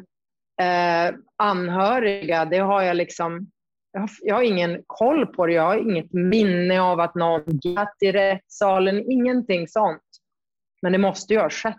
eh, 0.63 1.15
anhöriga, 1.37 2.45
det 2.45 2.59
har 2.59 2.83
jag 2.83 2.97
liksom 2.97 3.51
jag 3.97 4.01
har, 4.01 4.11
jag 4.23 4.35
har, 4.35 4.43
ingen 4.43 4.83
koll 4.87 5.27
på 5.27 5.47
det. 5.47 5.53
Jag 5.53 5.63
har 5.63 5.77
inget 5.77 6.13
minne 6.13 6.81
av 6.81 7.01
att 7.01 7.15
någon 7.15 7.43
gatt 7.47 7.97
i 8.01 8.13
rättssalen. 8.13 9.11
Ingenting 9.11 9.69
sånt. 9.69 10.03
Men 10.83 10.93
det 10.93 10.99
måste 10.99 11.33
ju 11.35 11.41
ha 11.41 11.51
skett. 11.51 11.75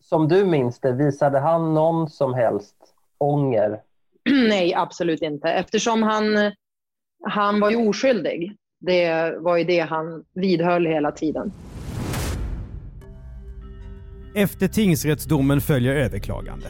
Som 0.00 0.28
du 0.28 0.44
minns 0.44 0.80
det, 0.80 0.92
visade 0.92 1.38
han 1.38 1.74
någon 1.74 2.08
som 2.08 2.34
helst 2.34 2.76
ånger? 3.18 3.80
Nej, 4.48 4.74
absolut 4.74 5.22
inte. 5.22 5.48
Eftersom 5.48 6.02
han, 6.02 6.24
han 7.24 7.60
var 7.60 7.70
ju 7.70 7.88
oskyldig. 7.88 8.56
Det 8.80 9.34
var 9.38 9.56
ju 9.56 9.64
det 9.64 9.80
han 9.80 10.24
vidhöll 10.34 10.86
hela 10.86 11.12
tiden. 11.12 11.52
Efter 14.34 14.68
tingsrättsdomen 14.68 15.60
följer 15.60 15.94
överklagande. 15.94 16.66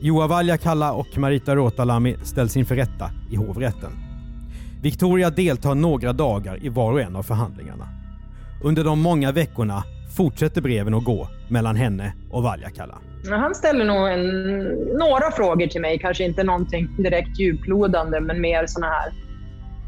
Juha 0.00 0.26
Valjakalla 0.26 0.92
och 0.92 1.18
Marita 1.18 1.56
Rotalami 1.56 2.16
ställs 2.22 2.56
inför 2.56 2.74
rätta 2.74 3.10
i 3.30 3.36
hovrätten. 3.36 3.90
Victoria 4.82 5.30
deltar 5.30 5.74
några 5.74 6.12
dagar 6.12 6.64
i 6.64 6.68
var 6.68 6.92
och 6.92 7.00
en 7.00 7.16
av 7.16 7.22
förhandlingarna. 7.22 7.88
Under 8.64 8.84
de 8.84 9.00
många 9.00 9.32
veckorna 9.32 9.84
fortsätter 10.16 10.60
breven 10.60 10.94
att 10.94 11.04
gå 11.04 11.28
mellan 11.48 11.76
henne 11.76 12.12
och 12.30 12.42
Valjakalla. 12.42 12.98
Han 13.30 13.54
ställer 13.54 13.84
nog 13.84 14.08
en, 14.08 14.28
några 14.98 15.30
frågor 15.30 15.66
till 15.66 15.80
mig, 15.80 15.98
kanske 15.98 16.24
inte 16.24 16.44
någonting 16.44 16.88
direkt 16.96 17.38
djuplodande, 17.38 18.20
men 18.20 18.40
mer 18.40 18.66
sådana 18.66 18.92
här. 18.92 19.12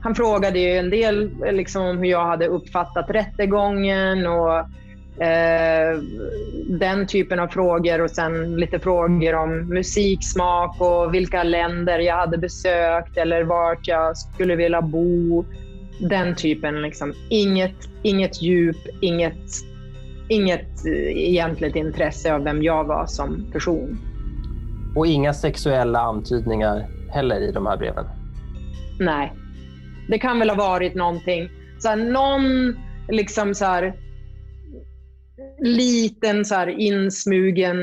Han 0.03 0.15
frågade 0.15 0.59
ju 0.59 0.77
en 0.77 0.91
del 0.91 1.31
liksom, 1.53 1.99
hur 1.99 2.05
jag 2.05 2.27
hade 2.27 2.47
uppfattat 2.47 3.11
rättegången 3.11 4.27
och 4.27 4.67
eh, 5.21 6.03
den 6.67 7.07
typen 7.07 7.41
av 7.41 7.49
frågor 7.49 8.01
och 8.01 8.11
sen 8.11 8.57
lite 8.57 8.79
frågor 8.79 9.35
om 9.35 9.69
musiksmak 9.69 10.81
och 10.81 11.15
vilka 11.15 11.43
länder 11.43 11.99
jag 11.99 12.17
hade 12.17 12.39
besökt 12.39 13.17
eller 13.17 13.43
vart 13.43 13.89
jag 13.89 14.17
skulle 14.17 14.57
vilja 14.57 14.83
bo. 14.83 15.45
Den 16.01 16.35
typen. 16.37 16.83
Liksom. 16.83 17.13
Inget, 17.31 17.77
inget 18.03 18.43
djup, 18.43 18.77
inget 19.01 19.71
inget 20.31 20.87
egentligt 21.15 21.77
intresse 21.77 22.35
av 22.35 22.45
vem 22.45 22.63
jag 22.63 22.85
var 22.85 23.07
som 23.07 23.53
person. 23.53 23.99
Och 24.97 25.07
inga 25.07 25.35
sexuella 25.35 26.01
antydningar 26.01 26.87
heller 27.11 27.41
i 27.41 27.53
de 27.53 27.67
här 27.67 27.77
breven? 27.77 28.05
Nej. 28.99 29.33
Det 30.09 30.19
kan 30.19 30.39
väl 30.39 30.51
ha 30.51 30.57
varit 30.57 30.95
någonting, 30.95 31.49
så 31.79 31.89
här, 31.89 31.97
någon 31.97 32.77
liksom 33.09 33.55
så 33.55 33.65
här, 33.65 33.95
liten 35.61 36.45
så 36.45 36.55
här, 36.55 36.67
insmugen 36.67 37.79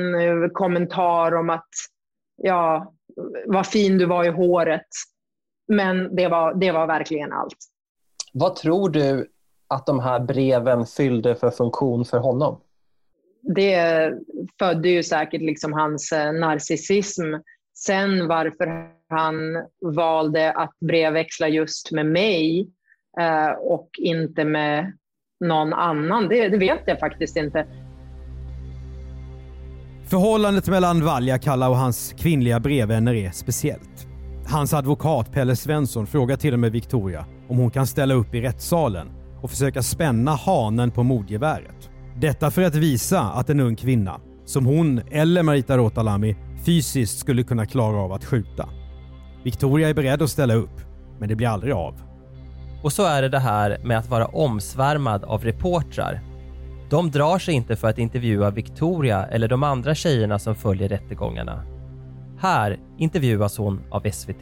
kommentar 0.54 1.36
om 1.36 1.50
att 1.50 1.70
ja, 2.44 2.94
vad 3.46 3.68
fin 3.68 3.98
du 3.98 4.06
var 4.06 4.26
i 4.26 4.30
håret. 4.30 4.88
Men 5.68 6.16
det 6.16 6.28
var, 6.28 6.54
det 6.54 6.72
var 6.72 6.88
verkligen 6.88 7.34
allt. 7.34 7.58
Vad 8.34 8.56
tror 8.56 8.90
du 8.90 9.32
att 9.68 9.86
de 9.86 10.00
här 10.00 10.20
breven 10.20 10.86
fyllde 10.86 11.36
för 11.36 11.52
funktion 11.52 12.06
för 12.06 12.18
honom? 12.18 12.62
Det 13.56 14.14
födde 14.60 14.90
ju 14.90 15.04
säkert 15.04 15.42
liksom 15.42 15.74
hans 15.74 16.12
eh, 16.12 16.34
narcissism. 16.34 17.24
Sen 17.78 18.28
varför 18.28 18.92
han 19.10 19.36
valde 19.96 20.52
att 20.52 20.80
brevväxla 20.80 21.48
just 21.48 21.92
med 21.92 22.06
mig 22.06 22.70
eh, 23.20 23.50
och 23.50 23.90
inte 23.98 24.46
med 24.46 24.98
någon 25.40 25.74
annan, 25.74 26.28
det, 26.28 26.50
det 26.50 26.58
vet 26.58 26.82
jag 26.86 27.00
faktiskt 27.00 27.38
inte. 27.38 27.66
Förhållandet 30.06 30.68
mellan 30.68 31.06
Valjakalla 31.06 31.70
och 31.70 31.78
hans 31.78 32.14
kvinnliga 32.18 32.60
brevvänner 32.60 33.14
är 33.14 33.32
speciellt. 33.32 34.08
Hans 34.48 34.74
advokat 34.74 35.32
Pelle 35.32 35.56
Svensson 35.56 36.08
frågar 36.08 36.36
till 36.36 36.54
och 36.54 36.60
med 36.60 36.72
Victoria 36.72 37.26
om 37.50 37.58
hon 37.58 37.72
kan 37.72 37.88
ställa 37.88 38.14
upp 38.14 38.36
i 38.36 38.42
rättssalen 38.42 39.08
och 39.42 39.50
försöka 39.50 39.82
spänna 39.82 40.32
hanen 40.32 40.92
på 40.92 41.04
mordgeväret. 41.04 41.90
Detta 42.22 42.52
för 42.52 42.62
att 42.62 42.76
visa 42.76 43.22
att 43.22 43.50
en 43.50 43.60
ung 43.60 43.76
kvinna, 43.76 44.22
som 44.46 44.66
hon 44.66 45.02
eller 45.12 45.44
Marita 45.44 45.78
Rotalami, 45.78 46.36
fysiskt 46.66 47.20
skulle 47.20 47.44
kunna 47.44 47.66
klara 47.66 47.98
av 47.98 48.14
att 48.14 48.26
skjuta. 48.26 48.70
Victoria 49.44 49.90
är 49.90 49.94
beredd 49.94 50.22
att 50.22 50.30
ställa 50.30 50.54
upp, 50.54 50.82
men 51.20 51.30
det 51.30 51.36
blir 51.36 51.48
aldrig 51.48 51.74
av. 51.74 52.02
Och 52.82 52.94
så 52.94 53.06
är 53.06 53.22
det 53.22 53.30
det 53.30 53.40
här 53.40 53.78
med 53.84 53.98
att 53.98 54.10
vara 54.10 54.26
omsvärmad 54.26 55.24
av 55.24 55.44
reportrar. 55.44 56.20
De 56.90 57.12
drar 57.12 57.40
sig 57.40 57.54
inte 57.54 57.76
för 57.76 57.88
att 57.88 57.98
intervjua 57.98 58.50
Victoria 58.50 59.26
eller 59.26 59.48
de 59.48 59.64
andra 59.64 59.96
tjejerna 59.96 60.40
som 60.40 60.56
följer 60.56 60.90
rättegångarna. 60.90 61.64
Här 62.40 62.80
intervjuas 62.98 63.58
hon 63.58 63.82
av 63.90 64.12
SVT. 64.12 64.42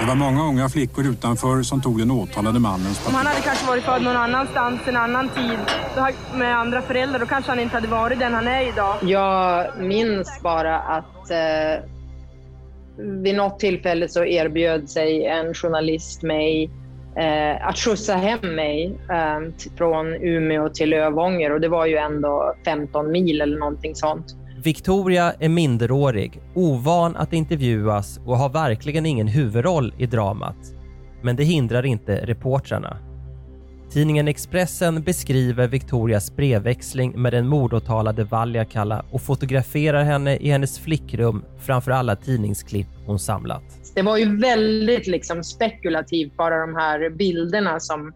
Det 0.00 0.06
var 0.06 0.14
många 0.14 0.42
unga 0.42 0.68
flickor 0.68 1.06
utanför 1.06 1.62
som 1.62 1.80
tog 1.80 1.98
den 1.98 2.10
åtalade 2.10 2.58
mannens 2.58 2.98
parti. 2.98 3.08
Om 3.08 3.14
han 3.14 3.26
hade 3.26 3.40
kanske 3.40 3.66
varit 3.66 3.84
född 3.84 4.02
någon 4.02 4.16
annanstans, 4.16 4.80
en 4.86 4.96
annan 4.96 5.28
tid, 5.28 5.58
med 6.34 6.58
andra 6.58 6.82
föräldrar, 6.82 7.18
då 7.18 7.26
kanske 7.26 7.50
han 7.50 7.60
inte 7.60 7.76
hade 7.76 7.88
varit 7.88 8.18
den 8.18 8.34
han 8.34 8.48
är 8.48 8.68
idag. 8.68 8.96
Jag 9.02 9.66
minns 9.78 10.40
bara 10.42 10.78
att 10.78 11.30
eh, 11.30 11.84
vid 13.22 13.36
något 13.36 13.58
tillfälle 13.58 14.08
så 14.08 14.24
erbjöd 14.24 14.90
sig 14.90 15.26
en 15.26 15.54
journalist 15.54 16.22
mig 16.22 16.70
eh, 17.16 17.68
att 17.68 17.78
skjutsa 17.78 18.14
hem 18.14 18.54
mig 18.54 18.98
eh, 19.10 19.68
från 19.76 20.14
Umeå 20.14 20.68
till 20.68 20.90
Lövånger 20.90 21.52
och 21.52 21.60
det 21.60 21.68
var 21.68 21.86
ju 21.86 21.96
ändå 21.96 22.54
15 22.64 23.12
mil 23.12 23.40
eller 23.40 23.58
någonting 23.58 23.94
sånt. 23.94 24.36
Victoria 24.64 25.32
är 25.40 25.48
minderårig, 25.48 26.40
ovan 26.54 27.16
att 27.16 27.32
intervjuas 27.32 28.20
och 28.26 28.36
har 28.36 28.48
verkligen 28.48 29.06
ingen 29.06 29.28
huvudroll 29.28 29.94
i 29.98 30.06
dramat. 30.06 30.56
Men 31.22 31.36
det 31.36 31.44
hindrar 31.44 31.86
inte 31.86 32.26
reportrarna. 32.26 32.96
Tidningen 33.90 34.28
Expressen 34.28 35.02
beskriver 35.02 35.68
Victorias 35.68 36.36
brevväxling 36.36 37.22
med 37.22 37.32
den 37.32 37.48
mordåtalade 37.48 38.24
Valjakalla 38.24 39.04
och 39.10 39.22
fotograferar 39.22 40.04
henne 40.04 40.36
i 40.36 40.50
hennes 40.50 40.78
flickrum 40.78 41.44
framför 41.58 41.90
alla 41.90 42.16
tidningsklipp 42.16 42.88
hon 43.06 43.18
samlat. 43.18 43.85
Det 43.96 44.02
var 44.02 44.16
ju 44.16 44.36
väldigt 44.36 45.06
liksom 45.06 45.44
spekulativt, 45.44 46.36
bara 46.36 46.60
de 46.60 46.74
här 46.74 47.10
bilderna 47.10 47.80
som 47.80 48.14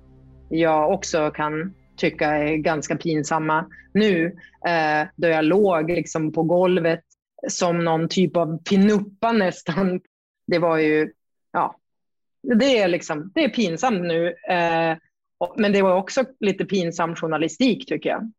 jag 0.48 0.92
också 0.92 1.30
kan 1.30 1.74
tycka 1.96 2.26
är 2.26 2.56
ganska 2.56 2.96
pinsamma 2.96 3.66
nu. 3.94 4.26
Eh, 4.66 5.08
då 5.16 5.28
jag 5.28 5.44
låg 5.44 5.90
liksom 5.90 6.32
på 6.32 6.42
golvet 6.42 7.00
som 7.48 7.84
någon 7.84 8.08
typ 8.08 8.36
av 8.36 8.58
pinuppa 8.62 9.32
nästan. 9.32 10.00
Det 10.46 10.58
var 10.58 10.78
ju, 10.78 11.12
ja, 11.52 11.76
det 12.42 12.78
är, 12.78 12.88
liksom, 12.88 13.32
det 13.34 13.44
är 13.44 13.48
pinsamt 13.48 14.00
nu. 14.00 14.26
Eh, 14.28 14.96
men 15.56 15.72
det 15.72 15.82
var 15.82 15.96
också 15.96 16.24
lite 16.40 16.64
pinsam 16.64 17.16
journalistik 17.16 17.86
tycker 17.86 18.10
jag. 18.10 18.32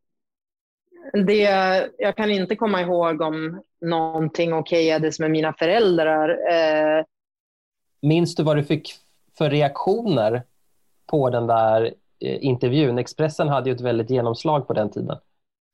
Det, 1.25 1.41
jag 1.97 2.15
kan 2.15 2.31
inte 2.31 2.55
komma 2.55 2.81
ihåg 2.81 3.21
om 3.21 3.61
någonting 3.81 4.53
okejades 4.53 5.19
med 5.19 5.31
mina 5.31 5.53
föräldrar. 5.53 6.29
Eh, 6.29 7.05
Minns 8.01 8.35
du 8.35 8.43
vad 8.43 8.57
du 8.57 8.63
fick 8.63 8.93
för 9.37 9.49
reaktioner 9.49 10.43
på 11.05 11.29
den 11.29 11.47
där 11.47 11.93
eh, 12.19 12.45
intervjun. 12.45 12.99
Expressen 12.99 13.47
hade 13.47 13.69
ju 13.69 13.75
ett 13.75 13.81
väldigt 13.81 14.09
genomslag 14.09 14.67
på 14.67 14.73
den 14.73 14.91
tiden. 14.91 15.17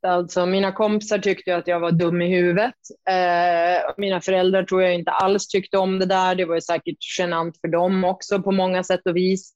Alltså, 0.08 0.46
mina 0.46 0.72
kompisar 0.72 1.18
tyckte 1.18 1.56
att 1.56 1.68
jag 1.68 1.80
var 1.80 1.92
dum 1.92 2.22
i 2.22 2.28
huvudet. 2.28 2.76
Eh, 3.10 3.94
mina 3.98 4.22
föräldrar 4.22 4.64
tror 4.64 4.84
jag 4.84 4.94
inte 4.94 5.12
alls 5.12 5.48
tyckte 5.48 5.78
om 5.78 6.00
det 6.00 6.06
där. 6.06 6.36
Det 6.36 6.46
var 6.46 6.60
säkert 6.60 6.98
genant 7.20 7.58
för 7.62 7.68
dem 7.68 8.04
också 8.04 8.42
på 8.42 8.52
många 8.52 8.84
sätt 8.84 9.02
och 9.06 9.16
vis. 9.16 9.54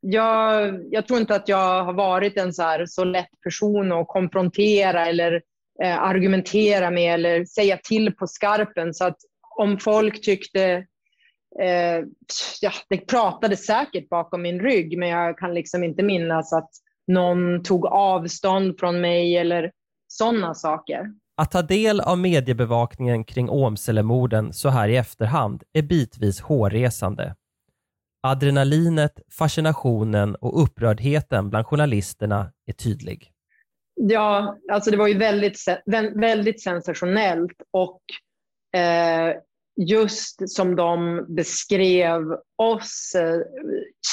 Jag, 0.00 0.80
jag 0.90 1.06
tror 1.06 1.20
inte 1.20 1.34
att 1.34 1.48
jag 1.48 1.84
har 1.84 1.92
varit 1.92 2.36
en 2.36 2.52
så, 2.52 2.62
här, 2.62 2.86
så 2.86 3.04
lätt 3.04 3.40
person 3.44 3.92
att 3.92 4.08
konfrontera 4.08 5.06
eller 5.06 5.42
eh, 5.82 6.02
argumentera 6.02 6.90
med 6.90 7.14
eller 7.14 7.44
säga 7.44 7.78
till 7.84 8.14
på 8.14 8.26
skarpen. 8.26 8.94
Så 8.94 9.04
att 9.04 9.16
om 9.56 9.78
folk 9.78 10.22
tyckte 10.22 10.86
eh, 11.60 12.04
ja, 12.60 12.72
det 12.88 12.96
pratade 12.96 13.56
säkert 13.56 14.08
bakom 14.08 14.42
min 14.42 14.60
rygg, 14.60 14.98
men 14.98 15.08
jag 15.08 15.38
kan 15.38 15.54
liksom 15.54 15.84
inte 15.84 16.02
minnas 16.02 16.52
att 16.52 16.70
någon 17.06 17.62
tog 17.62 17.86
avstånd 17.86 18.78
från 18.80 19.00
mig 19.00 19.36
eller 19.36 19.72
sådana 20.08 20.54
saker. 20.54 21.06
Att 21.36 21.50
ta 21.50 21.62
del 21.62 22.00
av 22.00 22.18
mediebevakningen 22.18 23.24
kring 23.24 23.50
Åmselemorden 23.50 24.52
så 24.52 24.68
här 24.68 24.88
i 24.88 24.96
efterhand 24.96 25.62
är 25.72 25.82
bitvis 25.82 26.40
hårresande. 26.40 27.34
Adrenalinet, 28.22 29.20
fascinationen 29.38 30.34
och 30.34 30.62
upprördheten 30.62 31.50
bland 31.50 31.66
journalisterna 31.66 32.52
är 32.66 32.72
tydlig. 32.72 33.32
Ja, 33.94 34.56
alltså 34.72 34.90
det 34.90 34.96
var 34.96 35.08
ju 35.08 35.18
väldigt, 35.18 35.58
väldigt 36.14 36.62
sensationellt 36.62 37.62
och 37.70 38.00
eh, 38.80 39.36
just 39.88 40.50
som 40.50 40.76
de 40.76 41.26
beskrev 41.28 42.22
oss, 42.56 43.12
eh, 43.14 43.40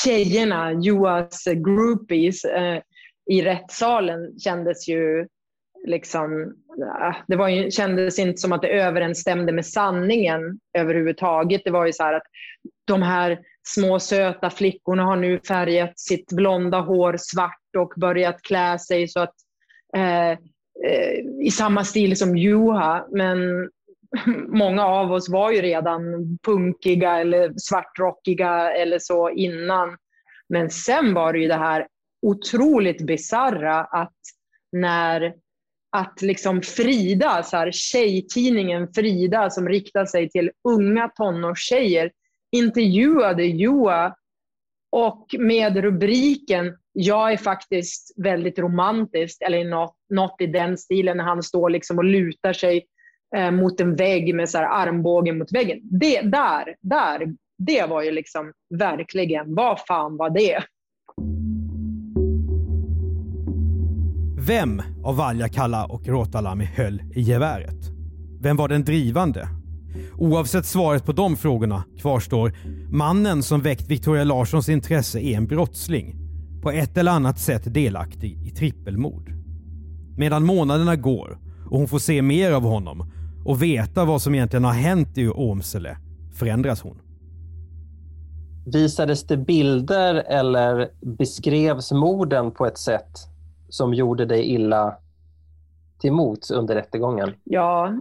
tjejerna, 0.04 0.74
Joas 0.74 1.44
groupies, 1.46 2.46
eh, 2.46 2.82
i 3.32 3.42
rättssalen 3.42 4.40
kändes 4.40 4.88
ju 4.88 5.28
liksom, 5.88 6.42
eh, 6.82 7.16
det 7.28 7.36
var 7.36 7.48
ju, 7.48 7.72
kändes 7.72 8.20
inte 8.20 8.38
som 8.38 8.52
att 8.52 8.62
det 8.62 8.82
överensstämde 8.82 9.52
med 9.52 9.66
sanningen 9.66 10.60
överhuvudtaget. 10.78 11.62
Det 11.66 11.72
var 11.72 11.86
ju 11.86 11.94
så 11.94 12.04
här 12.04 12.14
att 12.14 12.28
de 12.86 13.02
här 13.02 13.40
små 13.68 14.00
söta 14.00 14.50
flickorna 14.50 15.04
har 15.04 15.16
nu 15.16 15.40
färgat 15.40 16.00
sitt 16.00 16.32
blonda 16.32 16.80
hår 16.80 17.16
svart 17.20 17.76
och 17.78 17.94
börjat 17.98 18.42
klä 18.42 18.80
sig 18.80 19.08
så 19.08 19.20
att 19.20 19.36
eh, 19.96 20.32
eh, 20.32 20.38
i 21.42 21.52
samma 21.52 21.84
stil 21.84 22.18
som 22.18 22.38
Juha, 22.38 23.08
men 23.12 23.70
många 24.48 24.86
av 24.86 25.12
oss 25.12 25.30
var 25.30 25.52
ju 25.52 25.62
redan 25.62 26.02
punkiga 26.46 27.20
eller 27.20 27.54
svartrockiga 27.58 28.72
eller 28.72 29.00
så 29.00 29.30
innan. 29.30 29.98
Men 30.50 30.70
sen 30.70 31.14
var 31.14 31.34
det 31.34 31.40
ju 31.40 31.48
det 31.48 31.56
här 31.56 31.88
otroligt 32.22 33.02
bizarra 33.02 33.80
att 33.80 34.16
när 34.72 35.34
att 35.90 36.22
liksom 36.22 36.62
Frida, 36.62 37.44
så 37.44 37.58
här, 37.58 37.72
tjejtidningen 37.72 38.88
Frida 38.94 39.50
som 39.50 39.70
riktar 39.70 40.06
sig 40.06 40.30
till 40.30 40.52
unga 40.64 41.10
tonårstjejer, 41.10 42.12
intervjuade 42.52 43.46
Joa 43.46 44.16
Och 44.92 45.28
med 45.40 45.78
rubriken 45.78 46.78
“Jag 46.94 47.32
är 47.32 47.38
faktiskt 47.38 48.14
väldigt 48.18 48.60
romantisk” 48.60 49.42
eller 49.42 49.66
något, 49.66 49.96
något 50.10 50.36
i 50.40 50.48
den 50.48 50.78
stilen 50.78 51.18
när 51.18 51.24
han 51.24 51.44
står 51.44 51.70
liksom 51.70 51.98
och 51.98 52.04
lutar 52.04 52.54
sig 52.54 52.86
eh, 53.36 53.52
mot 53.52 53.80
en 53.80 53.96
vägg 53.96 54.36
med 54.36 54.50
så 54.50 54.58
här 54.58 54.88
armbågen 54.88 55.38
mot 55.38 55.52
väggen. 55.52 55.80
Det, 55.84 56.22
där, 56.22 56.76
där, 56.82 57.36
det 57.58 57.86
var 57.90 58.04
ju 58.04 58.12
liksom 58.12 58.52
verkligen, 58.76 59.56
vad 59.56 59.80
fan 59.88 60.18
var 60.18 60.30
det? 60.30 60.64
Vem 64.48 64.82
av 65.04 65.16
Valjakalla 65.16 65.86
och 65.86 66.08
Rotalami 66.08 66.66
höll 66.66 67.02
i 67.16 67.22
geväret? 67.22 67.98
Vem 68.42 68.58
var 68.58 68.68
den 68.68 68.86
drivande? 68.86 69.48
Oavsett 70.18 70.66
svaret 70.66 71.06
på 71.06 71.12
de 71.12 71.38
frågorna 71.38 71.84
kvarstår 72.00 72.54
mannen 72.92 73.44
som 73.44 73.62
väckt 73.62 73.88
Victoria 73.88 74.24
Larssons 74.24 74.70
intresse 74.70 75.20
är 75.20 75.38
en 75.38 75.48
brottsling. 75.48 76.16
På 76.62 76.72
ett 76.72 76.98
eller 76.98 77.12
annat 77.12 77.40
sätt 77.40 77.74
delaktig 77.74 78.48
i 78.48 78.52
trippelmord. 78.52 79.32
Medan 80.18 80.46
månaderna 80.46 80.96
går 80.96 81.38
och 81.70 81.78
hon 81.78 81.88
får 81.88 82.00
se 82.00 82.22
mer 82.22 82.52
av 82.52 82.64
honom 82.64 83.12
och 83.48 83.64
veta 83.64 84.06
vad 84.06 84.22
som 84.22 84.36
egentligen 84.36 84.64
har 84.64 84.74
hänt 84.74 85.18
i 85.18 85.30
Åmsele 85.30 85.98
förändras 86.40 86.82
hon. 86.82 87.02
Visades 88.74 89.28
det 89.28 89.38
bilder 89.38 90.16
eller 90.16 90.90
beskrevs 91.02 91.92
morden 91.92 92.52
på 92.52 92.66
ett 92.66 92.78
sätt 92.78 93.12
som 93.70 93.94
gjorde 93.94 94.26
dig 94.26 94.44
illa 94.44 94.98
till 96.00 96.12
mots 96.12 96.52
under 96.52 96.76
rättegången? 96.76 97.34
Ja, 97.44 97.94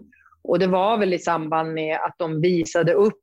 och 0.42 0.58
det 0.58 0.66
var 0.66 0.98
väl 0.98 1.14
i 1.14 1.18
samband 1.18 1.72
med 1.72 1.96
att 1.96 2.14
de 2.18 2.40
visade 2.40 2.92
upp 2.92 3.22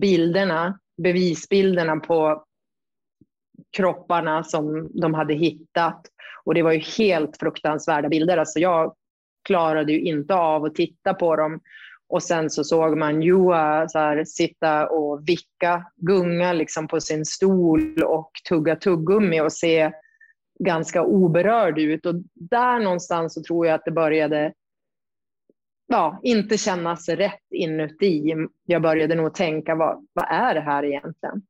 bilderna, 0.00 0.78
bevisbilderna 1.02 1.96
på 1.96 2.44
kropparna 3.76 4.44
som 4.44 4.90
de 5.00 5.14
hade 5.14 5.34
hittat. 5.34 6.06
Och 6.44 6.54
det 6.54 6.62
var 6.62 6.72
ju 6.72 6.82
helt 6.98 7.36
fruktansvärda 7.36 8.08
bilder. 8.08 8.36
Alltså 8.36 8.58
jag 8.58 8.94
klarade 9.44 9.92
ju 9.92 10.00
inte 10.00 10.34
av 10.34 10.64
att 10.64 10.74
titta 10.74 11.14
på 11.14 11.36
dem. 11.36 11.60
Och 12.08 12.22
sen 12.22 12.50
så 12.50 12.64
såg 12.64 12.98
man 12.98 13.22
Joa 13.22 13.88
så 13.88 13.98
här, 13.98 14.24
sitta 14.24 14.88
och 14.88 15.28
vicka, 15.28 15.84
gunga 15.96 16.52
liksom 16.52 16.88
på 16.88 17.00
sin 17.00 17.24
stol 17.24 18.02
och 18.02 18.30
tugga 18.48 18.76
tuggummi 18.76 19.40
och 19.40 19.52
se 19.52 19.92
ganska 20.64 21.02
oberörd 21.02 21.78
ut. 21.78 22.06
Och 22.06 22.14
där 22.34 22.78
någonstans 22.78 23.34
så 23.34 23.42
tror 23.42 23.66
jag 23.66 23.74
att 23.74 23.84
det 23.84 23.90
började 23.90 24.52
ja, 25.86 26.20
inte 26.22 26.58
kännas 26.58 27.08
rätt 27.08 27.52
inuti. 27.54 28.34
Jag 28.66 28.82
började 28.82 29.14
nog 29.14 29.34
tänka, 29.34 29.74
vad, 29.74 30.06
vad 30.12 30.26
är 30.30 30.54
det 30.54 30.60
här 30.60 30.84
egentligen? 30.84 31.42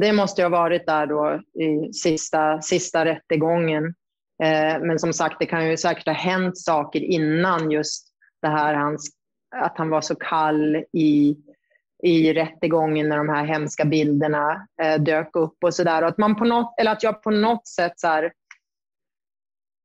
Det 0.00 0.12
måste 0.12 0.42
ha 0.42 0.48
varit 0.48 0.86
där 0.86 1.06
då 1.06 1.42
i 1.62 1.92
sista, 1.92 2.60
sista 2.60 3.04
rättegången. 3.04 3.94
Eh, 4.42 4.80
men 4.80 4.98
som 4.98 5.12
sagt, 5.12 5.36
det 5.40 5.46
kan 5.46 5.70
ju 5.70 5.76
säkert 5.76 6.06
ha 6.06 6.14
hänt 6.14 6.58
saker 6.58 7.00
innan 7.00 7.70
just 7.70 8.08
det 8.42 8.48
här 8.48 8.74
hans, 8.74 9.10
att 9.56 9.78
han 9.78 9.90
var 9.90 10.00
så 10.00 10.14
kall 10.14 10.76
i, 10.92 11.36
i 12.02 12.32
rättegången 12.32 13.08
när 13.08 13.16
de 13.16 13.28
här 13.28 13.44
hemska 13.44 13.84
bilderna 13.84 14.66
eh, 14.82 15.00
dök 15.00 15.36
upp 15.36 15.64
och 15.64 15.74
sådär. 15.74 16.02
Att, 16.02 16.18
eller 16.80 16.92
att 16.92 17.02
jag 17.02 17.22
på 17.22 17.30
något 17.30 17.68
sätt 17.68 17.92
så 17.96 18.06
här, 18.06 18.32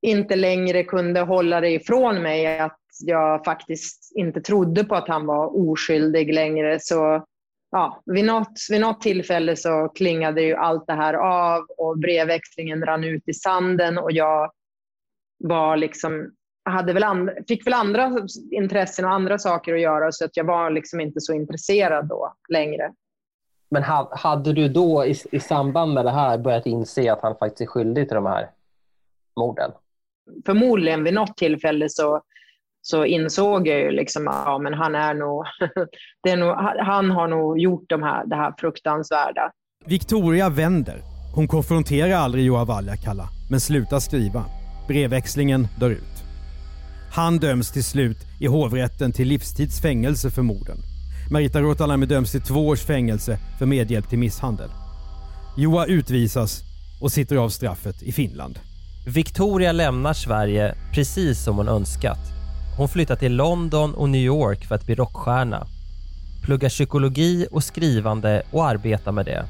inte 0.01 0.35
längre 0.35 0.83
kunde 0.83 1.19
hålla 1.19 1.61
det 1.61 1.69
ifrån 1.69 2.21
mig 2.21 2.59
att 2.59 2.79
jag 2.99 3.45
faktiskt 3.45 4.11
inte 4.15 4.41
trodde 4.41 4.83
på 4.83 4.95
att 4.95 5.07
han 5.07 5.25
var 5.25 5.69
oskyldig 5.69 6.33
längre. 6.33 6.79
Så 6.79 7.25
ja, 7.73 8.01
vid, 8.05 8.25
något, 8.25 8.53
vid 8.69 8.81
något 8.81 9.01
tillfälle 9.01 9.55
så 9.55 9.89
klingade 9.95 10.41
ju 10.41 10.55
allt 10.55 10.88
det 10.88 10.93
här 10.93 11.13
av 11.13 11.65
och 11.77 11.97
brevväxlingen 11.97 12.86
rann 12.86 13.03
ut 13.03 13.23
i 13.25 13.33
sanden 13.33 13.97
och 13.97 14.12
jag 14.12 14.51
var 15.38 15.77
liksom, 15.77 16.31
hade 16.65 16.93
väl 16.93 17.03
and, 17.03 17.29
fick 17.47 17.67
väl 17.67 17.73
andra 17.73 18.12
intressen 18.51 19.05
och 19.05 19.12
andra 19.12 19.38
saker 19.38 19.73
att 19.73 19.81
göra 19.81 20.12
så 20.12 20.25
att 20.25 20.38
jag 20.38 20.43
var 20.43 20.69
liksom 20.69 20.99
inte 20.99 21.21
så 21.21 21.33
intresserad 21.33 22.07
då 22.07 22.33
längre. 22.49 22.93
Men 23.69 23.83
hade 24.12 24.53
du 24.53 24.69
då 24.69 25.05
i, 25.05 25.15
i 25.31 25.39
samband 25.39 25.93
med 25.93 26.05
det 26.05 26.12
här 26.12 26.38
börjat 26.38 26.65
inse 26.65 27.13
att 27.13 27.21
han 27.21 27.36
faktiskt 27.36 27.62
är 27.62 27.65
skyldig 27.65 28.07
till 28.07 28.15
de 28.15 28.25
här 28.25 28.49
morden? 29.39 29.71
Förmodligen 30.45 31.03
vid 31.03 31.13
något 31.13 31.38
tillfälle 31.38 31.89
så 31.89 32.21
så 32.86 33.06
insåg 33.06 33.67
jag 33.67 33.80
ju 33.80 33.91
liksom 33.91 34.28
att 34.28 34.43
ja, 34.46 34.58
men 34.58 34.74
han, 34.74 34.96
är 34.96 35.13
nog, 35.13 35.46
det 36.24 36.30
är 36.30 36.38
nog, 36.38 36.56
han 36.86 37.12
har 37.12 37.28
nog 37.28 37.60
gjort 37.60 37.86
de 37.89 38.04
här, 38.04 38.26
det 38.26 38.36
här 38.36 38.54
fruktansvärda. 38.58 39.52
Victoria 39.86 40.50
vänder. 40.50 40.98
Hon 41.36 41.48
konfronterar 41.48 42.12
aldrig 42.12 42.46
Joa 42.46 42.65
Valjakalla, 42.65 43.30
men 43.50 43.60
slutar 43.60 44.00
skriva. 44.00 44.46
Brevväxlingen 44.88 45.67
dör 45.80 45.89
ut. 45.89 46.24
Han 47.13 47.38
döms 47.38 47.72
till 47.72 47.84
slut 47.84 48.17
i 48.41 48.48
hovrätten 48.48 49.12
till 49.12 49.28
livstids 49.28 49.82
fängelse 49.82 50.30
för 50.32 50.41
morden. 50.41 50.78
Marita 51.32 51.62
Rotalami 51.62 52.06
döms 52.06 52.32
till 52.32 52.41
två 52.41 52.67
års 52.67 52.86
fängelse 52.86 53.38
för 53.60 53.65
medhjälp 53.65 54.10
till 54.10 54.19
misshandel. 54.19 54.69
Joa 55.58 55.86
utvisas 55.86 56.62
och 57.02 57.12
sitter 57.12 57.36
av 57.36 57.50
straffet 57.50 58.04
i 58.04 58.12
Finland. 58.12 58.60
Victoria 59.08 59.72
lämnar 59.72 60.13
Sverige 60.13 60.76
precis 60.93 61.43
som 61.43 61.58
hon 61.58 61.67
önskat. 61.67 62.42
Hon 62.77 62.89
flyttar 62.89 63.15
till 63.15 63.36
London 63.36 63.93
och 63.93 64.09
New 64.09 64.21
York 64.21 64.65
för 64.65 64.75
att 64.75 64.86
bli 64.86 64.95
rockstjärna. 64.95 65.67
Pluggar 66.43 66.69
psykologi 66.69 67.47
och 67.51 67.63
skrivande 67.63 68.43
och 68.51 68.65
arbetar 68.65 69.12
med 69.12 69.25
det. 69.25 69.45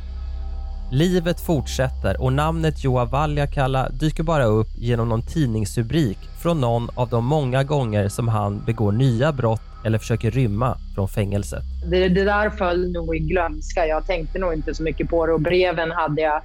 Livet 0.91 1.39
fortsätter 1.39 2.21
och 2.21 2.33
namnet 2.33 2.83
Joa 2.83 3.05
Valjakalla 3.05 3.89
dyker 3.89 4.23
bara 4.23 4.43
upp 4.43 4.67
genom 4.77 5.09
någon 5.09 5.21
tidningsrubrik 5.21 6.17
från 6.41 6.61
någon 6.61 6.89
av 6.95 7.09
de 7.09 7.25
många 7.25 7.63
gånger 7.63 8.09
som 8.09 8.27
han 8.27 8.61
begår 8.65 8.91
nya 8.91 9.31
brott 9.31 9.61
eller 9.85 9.97
försöker 9.97 10.31
rymma 10.31 10.77
från 10.95 11.07
fängelset. 11.07 11.63
Det, 11.91 12.09
det 12.09 12.23
där 12.23 12.49
föll 12.49 12.91
nog 12.91 13.15
i 13.15 13.19
glömska. 13.19 13.87
Jag 13.87 14.07
tänkte 14.07 14.39
nog 14.39 14.53
inte 14.53 14.75
så 14.75 14.83
mycket 14.83 15.09
på 15.09 15.25
det 15.25 15.33
och 15.33 15.41
breven 15.41 15.91
hade 15.91 16.21
jag 16.21 16.41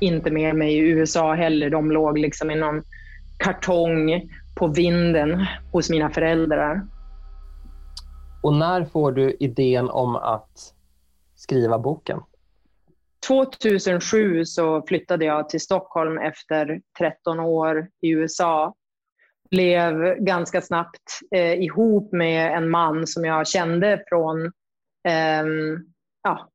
inte 0.00 0.30
med 0.30 0.54
mig 0.54 0.74
i 0.74 0.78
USA 0.78 1.34
heller. 1.34 1.70
De 1.70 1.90
låg 1.90 2.18
liksom 2.18 2.50
i 2.50 2.54
någon 2.54 2.82
kartong 3.36 4.22
på 4.56 4.66
vinden 4.66 5.46
hos 5.72 5.90
mina 5.90 6.10
föräldrar. 6.10 6.86
Och 8.42 8.54
när 8.54 8.84
får 8.84 9.12
du 9.12 9.36
idén 9.40 9.90
om 9.90 10.16
att 10.16 10.74
skriva 11.34 11.78
boken? 11.78 12.20
2007 13.28 14.44
så 14.44 14.82
flyttade 14.82 15.24
jag 15.24 15.48
till 15.48 15.60
Stockholm 15.60 16.18
efter 16.18 16.80
13 16.98 17.40
år 17.40 17.88
i 18.00 18.10
USA. 18.10 18.74
Blev 19.50 20.14
ganska 20.18 20.60
snabbt 20.60 21.20
eh, 21.34 21.52
ihop 21.52 22.12
med 22.12 22.52
en 22.52 22.70
man 22.70 23.06
som 23.06 23.24
jag 23.24 23.48
kände 23.48 24.02
från 24.08 24.44
eh, 25.08 25.44
ja, 26.22 26.48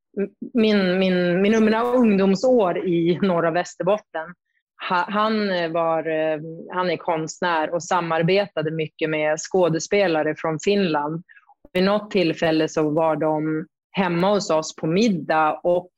min, 0.54 1.00
min, 1.00 1.42
mina 1.42 1.84
ungdomsår 1.84 2.78
i 2.78 3.20
norra 3.22 3.52
Västerbotten 3.52 4.34
han, 4.90 5.52
eh, 5.52 5.72
var, 5.72 6.08
eh, 6.08 6.40
han 6.72 6.90
är 6.90 6.98
konstnär 6.98 7.74
och 7.74 7.84
samarbetade 7.84 8.72
mycket 8.72 9.10
med 9.10 9.40
skådespelare 9.40 10.36
från 10.36 10.60
Finland. 10.60 11.24
Vid 11.74 11.84
något 11.84 12.12
tillfälle 12.12 12.68
så 12.68 12.90
var 12.90 13.16
de 13.16 13.66
hemma 13.92 14.34
hos 14.34 14.50
oss 14.50 14.76
på 14.76 14.88
middag 14.88 15.60
och 15.64 15.92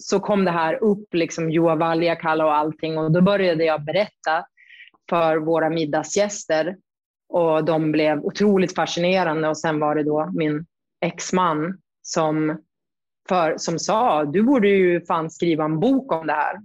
så 0.00 0.20
kom 0.20 0.44
det 0.44 0.50
här 0.50 0.82
upp, 0.82 1.14
liksom 1.14 1.50
Juha 1.50 1.74
Valjakalla 1.74 2.44
och 2.44 2.54
allting 2.54 2.98
och 2.98 3.12
då 3.12 3.20
började 3.20 3.64
jag 3.64 3.84
berätta 3.84 4.46
för 5.10 5.36
våra 5.36 5.70
middagsgäster 5.70 6.76
och 7.28 7.64
de 7.64 7.92
blev 7.92 8.18
otroligt 8.18 8.74
fascinerande 8.74 9.48
och 9.48 9.58
sen 9.58 9.80
var 9.80 9.94
det 9.94 10.02
då 10.02 10.30
min 10.34 10.66
exman 11.04 11.78
som, 12.02 12.62
för, 13.28 13.54
som 13.56 13.78
sa 13.78 14.10
ah, 14.10 14.24
du 14.24 14.42
borde 14.42 14.68
ju 14.68 15.04
fan 15.04 15.30
skriva 15.30 15.64
en 15.64 15.80
bok 15.80 16.12
om 16.12 16.26
det 16.26 16.32
här. 16.32 16.56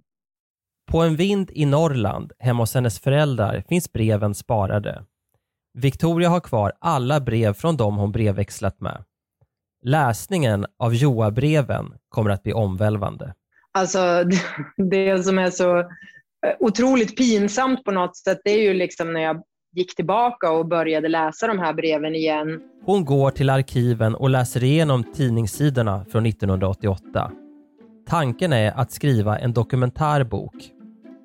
På 0.90 1.02
en 1.02 1.16
vind 1.16 1.52
i 1.54 1.66
Norrland, 1.66 2.32
hemma 2.40 2.64
hos 2.64 2.74
hennes 2.74 3.00
föräldrar, 3.00 3.64
finns 3.70 3.94
breven 3.94 4.36
sparade. 4.36 5.04
Victoria 5.74 6.30
har 6.30 6.40
kvar 6.40 6.74
alla 6.80 7.20
brev 7.20 7.54
från 7.54 7.78
dem 7.78 7.98
hon 7.98 8.12
brevväxlat 8.12 8.82
med. 8.82 9.04
Läsningen 9.86 10.66
av 10.80 10.94
Joa-breven 10.94 11.94
kommer 12.10 12.30
att 12.30 12.44
bli 12.44 12.54
omvälvande. 12.54 13.34
Alltså, 13.72 14.24
det 14.90 15.24
som 15.24 15.40
är 15.40 15.50
så 15.50 15.80
eh, 15.80 15.86
otroligt 16.60 17.18
pinsamt 17.18 17.84
på 17.84 17.92
något 17.92 18.18
sätt, 18.18 18.42
det 18.44 18.52
är 18.52 18.62
ju 18.62 18.74
liksom 18.74 19.14
när 19.14 19.22
jag 19.22 19.44
gick 19.76 19.96
tillbaka 19.96 20.52
och 20.52 20.68
började 20.68 21.08
läsa 21.08 21.48
de 21.48 21.60
här 21.60 21.74
breven 21.74 22.16
igen. 22.16 22.62
Hon 22.86 23.06
går 23.06 23.32
till 23.32 23.50
arkiven 23.50 24.16
och 24.16 24.30
läser 24.30 24.64
igenom 24.64 25.04
tidningssidorna 25.04 26.06
från 26.06 26.26
1988. 26.26 27.32
Tanken 28.08 28.54
är 28.54 28.72
att 28.72 28.92
skriva 28.92 29.40
en 29.40 29.54
dokumentärbok 29.54 30.74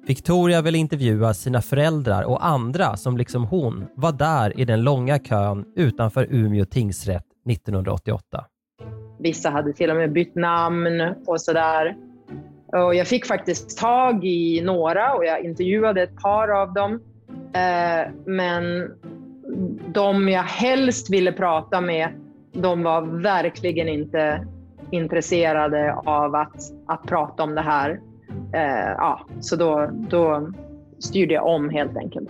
Victoria 0.07 0.63
vill 0.63 0.75
intervjua 0.75 1.35
sina 1.35 1.63
föräldrar 1.63 2.23
och 2.23 2.47
andra 2.47 2.97
som 2.97 3.17
liksom 3.17 3.45
hon 3.45 3.87
var 3.95 4.13
där 4.13 4.61
i 4.61 4.65
den 4.65 4.83
långa 4.83 5.19
kön 5.19 5.65
utanför 5.77 6.27
Umeå 6.31 6.65
tingsrätt 6.65 7.25
1988. 7.51 8.45
Vissa 9.19 9.51
hade 9.51 9.73
till 9.73 9.91
och 9.91 9.97
med 9.97 10.13
bytt 10.13 10.35
namn 10.35 11.01
och 11.27 11.41
sådär. 11.41 11.97
Och 12.67 12.95
jag 12.95 13.07
fick 13.07 13.27
faktiskt 13.27 13.79
tag 13.79 14.25
i 14.25 14.63
några 14.65 15.15
och 15.15 15.25
jag 15.25 15.45
intervjuade 15.45 16.03
ett 16.03 16.17
par 16.17 16.49
av 16.49 16.73
dem. 16.73 17.01
Eh, 17.55 18.13
men 18.27 18.91
de 19.95 20.29
jag 20.29 20.43
helst 20.43 21.11
ville 21.11 21.33
prata 21.33 21.81
med, 21.81 22.09
de 22.53 22.83
var 22.83 23.23
verkligen 23.23 23.89
inte 23.89 24.47
intresserade 24.91 25.95
av 25.95 26.35
att, 26.35 26.57
att 26.87 27.03
prata 27.03 27.43
om 27.43 27.55
det 27.55 27.63
här. 27.63 28.01
Eh, 28.55 28.91
ja, 28.97 29.27
så 29.41 29.57
då, 29.57 29.91
då 29.93 30.53
styrde 30.99 31.35
jag 31.35 31.47
om 31.47 31.71
helt 31.71 31.97
enkelt. 31.97 32.29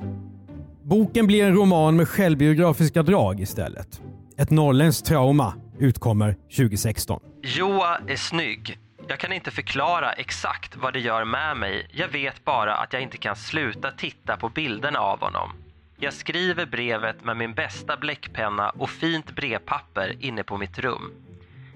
Boken 0.83 1.27
blir 1.27 1.45
en 1.45 1.55
roman 1.55 1.97
med 1.97 2.09
självbiografiska 2.09 3.03
drag 3.03 3.41
istället. 3.41 4.01
Ett 4.37 4.51
norrländskt 4.51 5.07
trauma 5.07 5.55
utkommer 5.79 6.37
2016. 6.57 7.21
Joa 7.43 7.99
är 8.09 8.17
snygg. 8.17 8.79
Jag 9.09 9.19
kan 9.19 9.33
inte 9.33 9.51
förklara 9.51 10.13
exakt 10.13 10.77
vad 10.77 10.93
det 10.93 11.01
gör 11.01 11.25
med 11.25 11.57
mig. 11.57 11.89
Jag 11.93 12.09
vet 12.09 12.45
bara 12.45 12.77
att 12.77 12.93
jag 12.93 13.03
inte 13.03 13.17
kan 13.17 13.37
sluta 13.37 13.91
titta 13.91 14.37
på 14.37 14.49
bilderna 14.49 14.99
av 14.99 15.21
honom. 15.21 15.51
Jag 15.99 16.13
skriver 16.13 16.67
brevet 16.67 17.25
med 17.25 17.37
min 17.37 17.55
bästa 17.55 17.97
bläckpenna 17.97 18.71
och 18.71 18.91
fint 18.91 19.37
brevpapper 19.37 20.17
inne 20.21 20.43
på 20.43 20.57
mitt 20.57 20.79
rum. 20.79 21.13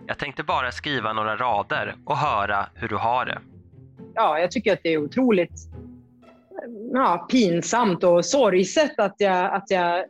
Jag 0.07 0.19
tänkte 0.19 0.43
bara 0.43 0.73
skriva 0.73 1.13
några 1.13 1.37
rader 1.37 1.95
och 2.05 2.17
höra 2.17 2.67
hur 2.75 2.89
du 2.89 2.97
har 2.97 3.27
det. 3.27 3.39
Ja, 4.21 4.39
jag 4.39 4.51
tycker 4.51 4.73
att 4.73 4.81
det 4.83 4.93
är 4.93 4.99
otroligt 4.99 5.69
ja, 6.93 7.27
pinsamt 7.31 8.05
och 8.05 8.25
sorgset 8.25 8.99
att, 8.99 9.15
jag, 9.19 9.55
att, 9.55 9.71
jag, 9.71 10.05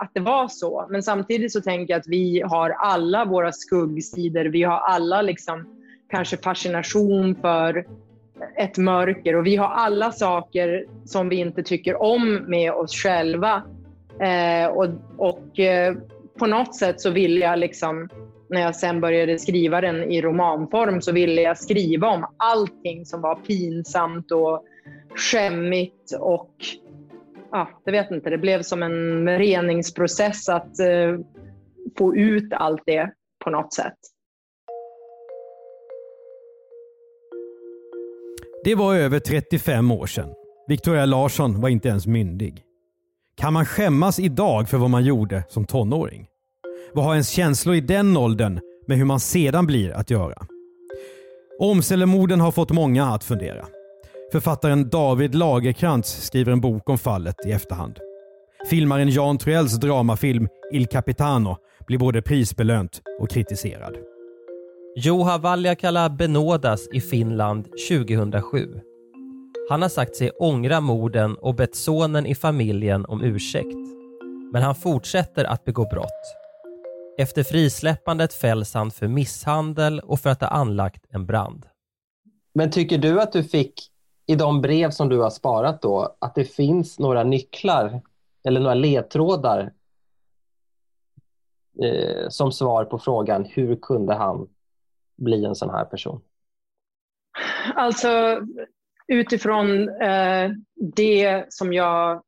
att 0.00 0.10
det 0.14 0.20
var 0.20 0.48
så. 0.48 0.86
Men 0.90 1.02
samtidigt 1.02 1.52
så 1.52 1.60
tänker 1.60 1.92
jag 1.94 2.00
att 2.00 2.08
vi 2.08 2.40
har 2.40 2.70
alla 2.70 3.24
våra 3.24 3.52
skuggsidor. 3.52 4.44
Vi 4.44 4.62
har 4.62 4.78
alla 4.78 5.22
liksom 5.22 5.76
kanske 6.10 6.36
fascination 6.36 7.34
för 7.34 7.86
ett 8.56 8.78
mörker 8.78 9.36
och 9.36 9.46
vi 9.46 9.56
har 9.56 9.68
alla 9.68 10.12
saker 10.12 10.86
som 11.04 11.28
vi 11.28 11.36
inte 11.36 11.62
tycker 11.62 12.02
om 12.02 12.34
med 12.34 12.72
oss 12.72 12.94
själva. 12.94 13.62
Eh, 14.20 14.66
och, 14.66 14.88
och 15.16 15.58
eh, 15.58 15.96
på 16.38 16.46
något 16.46 16.74
sätt 16.74 17.00
så 17.00 17.10
ville 17.10 17.40
jag 17.40 17.58
liksom 17.58 18.08
när 18.50 18.60
jag 18.60 18.76
sen 18.76 19.00
började 19.00 19.38
skriva 19.38 19.80
den 19.80 20.02
i 20.02 20.22
romanform 20.22 21.02
så 21.02 21.12
ville 21.12 21.42
jag 21.42 21.58
skriva 21.58 22.08
om 22.08 22.26
allting 22.36 23.06
som 23.06 23.20
var 23.20 23.34
pinsamt 23.34 24.32
och 24.32 24.64
skämmigt 25.16 26.12
och 26.20 26.50
ja, 27.50 27.68
jag 27.84 27.92
vet 27.92 28.10
inte, 28.10 28.30
det 28.30 28.38
blev 28.38 28.62
som 28.62 28.82
en 28.82 29.28
reningsprocess 29.38 30.48
att 30.48 30.78
eh, 30.78 31.18
få 31.98 32.16
ut 32.16 32.52
allt 32.52 32.82
det 32.86 33.10
på 33.44 33.50
något 33.50 33.74
sätt. 33.74 33.98
Det 38.64 38.74
var 38.74 38.94
över 38.94 39.18
35 39.18 39.90
år 39.90 40.06
sedan. 40.06 40.34
Victoria 40.68 41.04
Larsson 41.04 41.60
var 41.60 41.68
inte 41.68 41.88
ens 41.88 42.06
myndig. 42.06 42.62
Kan 43.36 43.52
man 43.52 43.64
skämmas 43.66 44.18
idag 44.18 44.68
för 44.68 44.78
vad 44.78 44.90
man 44.90 45.04
gjorde 45.04 45.44
som 45.48 45.64
tonåring? 45.64 46.26
Vad 46.96 47.04
har 47.04 47.12
ens 47.12 47.28
känslor 47.28 47.74
i 47.74 47.80
den 47.80 48.16
åldern 48.16 48.60
med 48.86 48.98
hur 48.98 49.04
man 49.04 49.20
sedan 49.20 49.66
blir 49.66 49.90
att 49.90 50.10
göra? 50.10 50.46
Omsellemorden 51.58 52.40
har 52.40 52.52
fått 52.52 52.70
många 52.70 53.06
att 53.06 53.24
fundera. 53.24 53.66
Författaren 54.32 54.88
David 54.88 55.34
Lagerkrantz 55.34 56.24
skriver 56.26 56.52
en 56.52 56.60
bok 56.60 56.88
om 56.88 56.98
fallet 56.98 57.46
i 57.46 57.52
efterhand. 57.52 57.98
Filmaren 58.70 59.10
Jan 59.10 59.38
Troells 59.38 59.76
dramafilm 59.80 60.48
Il 60.72 60.86
Capitano 60.86 61.56
blir 61.86 61.98
både 61.98 62.22
prisbelönt 62.22 63.00
och 63.20 63.30
kritiserad. 63.30 63.96
Juha 64.96 65.38
Valjakala 65.38 66.10
benådas 66.10 66.88
i 66.92 67.00
Finland 67.00 67.68
2007. 67.88 68.80
Han 69.70 69.82
har 69.82 69.88
sagt 69.88 70.16
sig 70.16 70.30
ångra 70.30 70.80
morden 70.80 71.34
och 71.34 71.54
bett 71.54 71.74
sonen 71.74 72.26
i 72.26 72.34
familjen 72.34 73.04
om 73.06 73.22
ursäkt. 73.22 73.76
Men 74.52 74.62
han 74.62 74.74
fortsätter 74.74 75.44
att 75.44 75.64
begå 75.64 75.88
brott. 75.88 76.45
Efter 77.18 77.42
frisläppandet 77.42 78.34
fälls 78.34 78.74
han 78.74 78.90
för 78.90 79.08
misshandel 79.08 80.00
och 80.00 80.20
för 80.20 80.30
att 80.30 80.40
ha 80.40 80.48
anlagt 80.48 81.04
en 81.08 81.26
brand. 81.26 81.66
Men 82.54 82.70
tycker 82.70 82.98
du 82.98 83.20
att 83.20 83.32
du 83.32 83.44
fick 83.44 83.90
i 84.26 84.34
de 84.34 84.60
brev 84.60 84.90
som 84.90 85.08
du 85.08 85.18
har 85.18 85.30
sparat 85.30 85.82
då, 85.82 86.16
att 86.18 86.34
det 86.34 86.44
finns 86.44 86.98
några 86.98 87.24
nycklar 87.24 88.00
eller 88.44 88.60
några 88.60 88.74
ledtrådar 88.74 89.72
eh, 91.82 92.28
som 92.28 92.52
svar 92.52 92.84
på 92.84 92.98
frågan 92.98 93.44
hur 93.44 93.76
kunde 93.76 94.14
han 94.14 94.48
bli 95.16 95.44
en 95.44 95.54
sån 95.54 95.70
här 95.70 95.84
person? 95.84 96.20
Alltså 97.74 98.40
utifrån 99.08 99.88
eh, 99.88 100.50
det 100.94 101.44
som 101.48 101.72
jag 101.72 102.22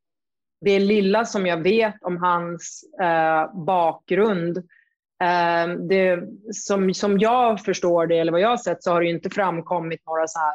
det 0.61 0.79
lilla 0.79 1.25
som 1.25 1.47
jag 1.47 1.63
vet 1.63 2.03
om 2.03 2.17
hans 2.17 2.85
eh, 3.01 3.55
bakgrund 3.55 4.59
Eh, 4.59 4.78
Ehm, 5.25 5.89
det, 5.89 6.21
som, 6.53 6.95
som 6.95 7.19
jag 7.19 7.61
förstår 7.61 8.07
det, 8.07 8.19
eller 8.19 8.33
vad 8.33 8.41
jag 8.41 8.49
har 8.49 8.57
sett, 8.57 8.83
så 8.83 8.91
har 8.93 9.01
det 9.01 9.11
inte 9.11 9.31
framkommit 9.31 10.01
några 10.07 10.27
så 10.27 10.39
här 10.39 10.55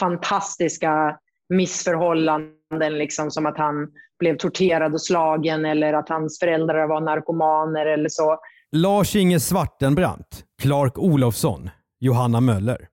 fantastiska 0.00 1.18
missförhållanden, 1.48 2.98
liksom, 2.98 3.30
som 3.30 3.46
att 3.46 3.58
han 3.58 3.88
blev 4.18 4.36
torterad 4.36 4.92
och 4.92 5.02
slagen 5.02 5.64
eller 5.64 5.92
att 5.92 6.08
hans 6.08 6.38
föräldrar 6.38 6.86
var 6.86 7.00
narkomaner 7.00 7.86
eller 7.86 8.08
så. 8.08 8.38
Lars-Inge 8.72 9.40
Svartenbrandt, 9.40 10.44
Clark 10.62 10.98
Olofsson, 10.98 11.70
Johanna 12.00 12.40
Möller. 12.40 12.88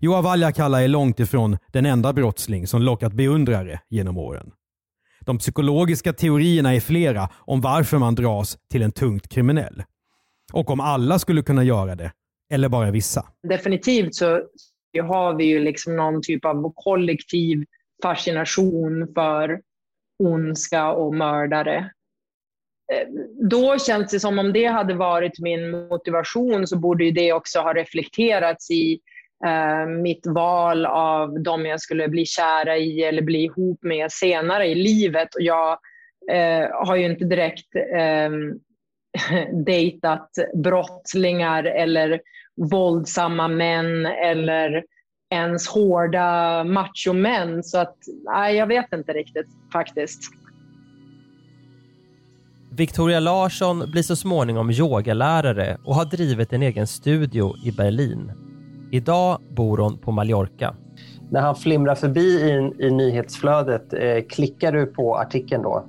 Joa 0.00 0.20
Valjakalla 0.20 0.82
är 0.82 0.88
långt 0.88 1.20
ifrån 1.20 1.58
den 1.72 1.86
enda 1.86 2.12
brottsling 2.12 2.66
som 2.66 2.82
lockat 2.82 3.12
beundrare 3.12 3.80
genom 3.88 4.18
åren. 4.18 4.50
De 5.20 5.38
psykologiska 5.38 6.12
teorierna 6.12 6.74
är 6.74 6.80
flera 6.80 7.28
om 7.34 7.60
varför 7.60 7.98
man 7.98 8.14
dras 8.14 8.58
till 8.70 8.82
en 8.82 8.92
tungt 8.92 9.28
kriminell. 9.28 9.82
Och 10.52 10.70
om 10.70 10.80
alla 10.80 11.18
skulle 11.18 11.42
kunna 11.42 11.64
göra 11.64 11.94
det, 11.94 12.12
eller 12.52 12.68
bara 12.68 12.90
vissa. 12.90 13.26
Definitivt 13.48 14.14
så 14.14 14.42
har 15.02 15.34
vi 15.34 15.44
ju 15.44 15.58
liksom 15.58 15.96
någon 15.96 16.22
typ 16.22 16.44
av 16.44 16.72
kollektiv 16.74 17.64
fascination 18.02 19.12
för 19.14 19.60
ondska 20.18 20.92
och 20.92 21.14
mördare. 21.14 21.90
Eh, 22.92 23.08
då 23.50 23.78
känns 23.78 24.10
det 24.10 24.20
som 24.20 24.38
om 24.38 24.52
det 24.52 24.66
hade 24.66 24.94
varit 24.94 25.38
min 25.38 25.70
motivation 25.70 26.66
så 26.66 26.78
borde 26.78 27.10
det 27.10 27.32
också 27.32 27.60
ha 27.60 27.74
reflekterats 27.74 28.70
i 28.70 29.00
eh, 29.46 29.86
mitt 29.86 30.26
val 30.26 30.86
av 30.86 31.42
de 31.42 31.66
jag 31.66 31.80
skulle 31.80 32.08
bli 32.08 32.26
kära 32.26 32.76
i 32.76 33.02
eller 33.02 33.22
bli 33.22 33.44
ihop 33.44 33.78
med 33.82 34.12
senare 34.12 34.66
i 34.66 34.74
livet. 34.74 35.34
Och 35.34 35.42
jag 35.42 35.78
eh, 36.32 36.86
har 36.86 36.96
ju 36.96 37.04
inte 37.04 37.24
direkt 37.24 37.74
eh, 37.74 38.30
dejtat 39.66 40.30
brottslingar 40.54 41.64
eller 41.64 42.20
våldsamma 42.70 43.48
män 43.48 44.06
eller 44.06 44.84
ens 45.30 45.68
hårda 45.68 46.64
machomän. 46.64 47.62
Så 47.62 47.78
att, 47.78 47.96
nej, 48.24 48.56
jag 48.56 48.66
vet 48.66 48.92
inte 48.92 49.12
riktigt 49.12 49.46
faktiskt. 49.72 50.20
Victoria 52.76 53.20
Larsson 53.20 53.90
blir 53.90 54.02
så 54.02 54.16
småningom 54.16 54.70
yogalärare 54.70 55.78
och 55.84 55.94
har 55.94 56.04
drivit 56.04 56.52
en 56.52 56.62
egen 56.62 56.86
studio 56.86 57.54
i 57.64 57.72
Berlin. 57.72 58.32
Idag 58.92 59.40
bor 59.56 59.78
hon 59.78 59.98
på 59.98 60.12
Mallorca. 60.12 60.74
När 61.30 61.40
han 61.40 61.56
flimrar 61.56 61.94
förbi 61.94 62.20
i, 62.20 62.84
i 62.86 62.90
nyhetsflödet, 62.90 63.92
eh, 63.92 64.24
klickar 64.28 64.72
du 64.72 64.86
på 64.86 65.16
artikeln 65.16 65.62
då? 65.62 65.86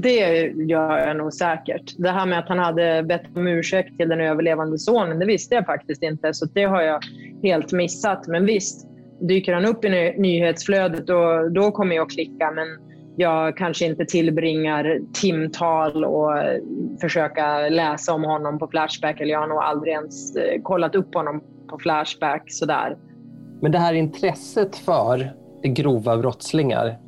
Det 0.00 0.52
gör 0.68 0.98
jag 0.98 1.16
nog 1.16 1.32
säkert. 1.32 1.94
Det 1.98 2.10
här 2.10 2.26
med 2.26 2.38
att 2.38 2.48
han 2.48 2.58
hade 2.58 3.02
bett 3.02 3.36
om 3.36 3.46
ursäkt 3.46 3.96
till 3.98 4.08
den 4.08 4.20
överlevande 4.20 4.78
sonen, 4.78 5.18
det 5.18 5.26
visste 5.26 5.54
jag 5.54 5.66
faktiskt 5.66 6.02
inte. 6.02 6.34
Så 6.34 6.46
det 6.46 6.64
har 6.64 6.82
jag 6.82 7.00
helt 7.42 7.72
missat. 7.72 8.26
Men 8.26 8.46
visst, 8.46 8.86
dyker 9.20 9.54
han 9.54 9.64
upp 9.64 9.84
i 9.84 10.14
nyhetsflödet 10.18 11.06
då, 11.06 11.48
då 11.48 11.70
kommer 11.70 11.96
jag 11.96 12.02
att 12.06 12.12
klicka. 12.12 12.50
Men 12.50 12.66
jag 13.16 13.56
kanske 13.56 13.84
inte 13.84 14.04
tillbringar 14.04 14.98
timtal 15.12 16.04
och 16.04 16.32
försöka 17.00 17.68
läsa 17.68 18.12
om 18.12 18.24
honom 18.24 18.58
på 18.58 18.68
Flashback. 18.68 19.20
Eller 19.20 19.32
jag 19.32 19.40
har 19.40 19.48
nog 19.48 19.58
aldrig 19.58 19.92
ens 19.92 20.36
eh, 20.36 20.62
kollat 20.62 20.94
upp 20.94 21.14
honom 21.14 21.42
på 21.68 21.78
Flashback 21.78 22.42
sådär. 22.46 22.96
Men 23.60 23.72
det 23.72 23.78
här 23.78 23.94
intresset 23.94 24.76
för 24.76 25.32
grova 25.64 26.18
brottslingar, 26.18 26.98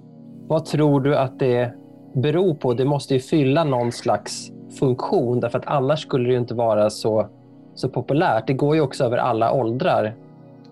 vad 0.49 0.65
tror 0.65 1.01
du 1.01 1.17
att 1.17 1.39
det 1.39 1.75
bero 2.15 2.55
på. 2.55 2.75
Det 2.75 2.85
måste 2.85 3.15
ju 3.15 3.21
fylla 3.21 3.65
någon 3.65 3.93
slags 3.93 4.51
funktion 4.79 5.41
därför 5.41 5.59
att 5.59 5.67
annars 5.67 6.01
skulle 6.03 6.29
det 6.29 6.37
inte 6.37 6.55
vara 6.55 6.91
så, 6.91 7.29
så 7.75 7.89
populärt. 7.89 8.47
Det 8.47 8.53
går 8.53 8.75
ju 8.75 8.81
också 8.81 9.05
över 9.05 9.17
alla 9.17 9.53
åldrar. 9.53 10.15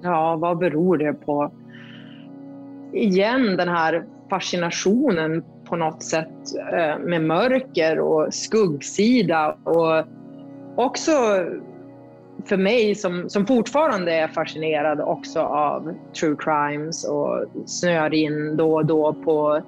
Ja, 0.02 0.36
vad 0.36 0.58
beror 0.58 0.98
det 0.98 1.12
på? 1.12 1.52
Igen 2.92 3.56
den 3.56 3.68
här 3.68 4.04
fascinationen 4.30 5.44
på 5.64 5.76
något 5.76 6.02
sätt 6.02 6.28
eh, 6.72 6.98
med 6.98 7.22
mörker 7.22 7.98
och 8.00 8.34
skuggsida 8.34 9.56
och 9.64 10.04
också 10.76 11.10
för 12.44 12.56
mig 12.56 12.94
som, 12.94 13.28
som 13.28 13.46
fortfarande 13.46 14.12
är 14.12 14.28
fascinerad 14.28 15.00
också 15.00 15.40
av 15.40 15.94
true 16.20 16.36
crimes 16.38 17.04
och 17.08 17.44
snör 17.66 18.14
in 18.14 18.56
då 18.56 18.74
och 18.74 18.86
då 18.86 19.12
på, 19.12 19.62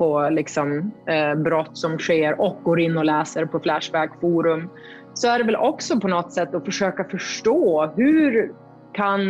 på 0.00 0.28
liksom, 0.30 0.92
eh, 1.06 1.34
brott 1.34 1.76
som 1.76 1.98
sker 1.98 2.40
och 2.40 2.56
går 2.62 2.80
in 2.80 2.98
och 2.98 3.04
läser 3.04 3.46
på 3.46 3.60
Flashback 3.60 4.20
forum 4.20 4.68
så 5.14 5.28
är 5.28 5.38
det 5.38 5.44
väl 5.44 5.56
också 5.56 6.00
på 6.00 6.08
något 6.08 6.32
sätt 6.32 6.54
att 6.54 6.64
försöka 6.64 7.04
förstå 7.04 7.86
hur 7.96 8.52
kan 8.92 9.20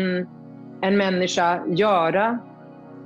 en 0.80 0.96
människa 0.96 1.60
göra 1.66 2.38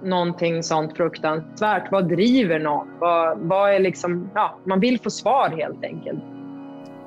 någonting 0.03 0.63
sånt 0.63 0.97
fruktansvärt? 0.97 1.93
Vad 1.93 2.09
driver 2.09 2.59
någon? 2.59 2.89
Vad, 2.99 3.39
vad 3.39 3.75
är 3.75 3.79
liksom, 3.79 4.31
ja, 4.35 4.59
man 4.65 4.81
vill 4.81 5.01
få 5.01 5.11
svar 5.11 5.49
helt 5.49 5.85
enkelt. 5.85 6.25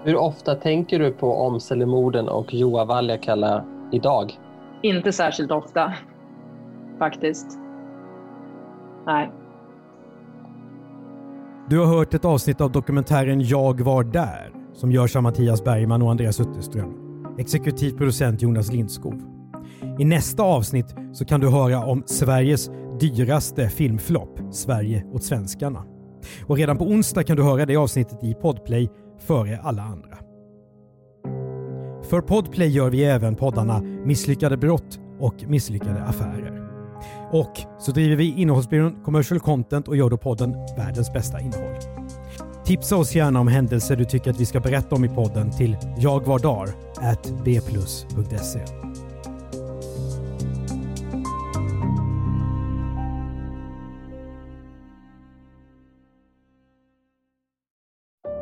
Hur 0.03 0.15
ofta 0.15 0.55
tänker 0.55 0.99
du 0.99 1.11
på 1.11 1.33
Omselemorden 1.33 2.29
och 2.29 2.53
Joa 2.53 2.85
Valjakalla 2.85 3.65
idag? 3.91 4.39
Inte 4.81 5.11
särskilt 5.11 5.51
ofta, 5.51 5.93
faktiskt. 6.99 7.59
Nej. 9.05 9.31
Du 11.69 11.79
har 11.79 11.85
hört 11.85 12.13
ett 12.13 12.25
avsnitt 12.25 12.61
av 12.61 12.71
dokumentären 12.71 13.41
Jag 13.41 13.81
var 13.81 14.03
där 14.03 14.51
som 14.73 14.91
görs 14.91 15.15
av 15.15 15.23
Mattias 15.23 15.63
Bergman 15.63 16.01
och 16.01 16.11
Andreas 16.11 16.39
Utterström. 16.39 16.93
Exekutiv 17.37 17.91
producent 17.91 18.41
Jonas 18.41 18.71
Lindskov. 18.71 19.21
I 19.99 20.05
nästa 20.05 20.43
avsnitt 20.43 20.95
så 21.13 21.25
kan 21.25 21.39
du 21.39 21.49
höra 21.49 21.85
om 21.85 22.03
Sveriges 22.05 22.69
dyraste 22.99 23.69
filmflopp, 23.69 24.39
Sverige 24.51 25.05
åt 25.13 25.23
svenskarna. 25.23 25.83
Och 26.45 26.57
redan 26.57 26.77
på 26.77 26.83
onsdag 26.83 27.23
kan 27.23 27.37
du 27.37 27.43
höra 27.43 27.65
det 27.65 27.75
avsnittet 27.75 28.23
i 28.23 28.33
Podplay 28.33 28.89
före 29.19 29.59
alla 29.63 29.81
andra. 29.81 30.17
För 32.09 32.21
Podplay 32.21 32.67
gör 32.67 32.89
vi 32.89 33.03
även 33.03 33.35
poddarna 33.35 33.81
Misslyckade 33.81 34.57
brott 34.57 34.99
och 35.19 35.35
Misslyckade 35.47 36.03
affärer. 36.03 36.56
Och 37.31 37.61
så 37.79 37.91
driver 37.91 38.15
vi 38.15 38.41
innehållsbyrån 38.41 39.03
Commercial 39.03 39.39
Content 39.39 39.87
och 39.87 39.97
gör 39.97 40.09
då 40.09 40.17
podden 40.17 40.53
Världens 40.77 41.13
bästa 41.13 41.41
innehåll. 41.41 41.75
Tipsa 42.65 42.95
oss 42.95 43.15
gärna 43.15 43.39
om 43.39 43.47
händelser 43.47 43.95
du 43.95 44.05
tycker 44.05 44.31
att 44.31 44.39
vi 44.39 44.45
ska 44.45 44.59
berätta 44.59 44.95
om 44.95 45.05
i 45.05 45.09
podden 45.09 45.51
till 45.51 45.77
jagvardar@bplus.se. 45.97 48.59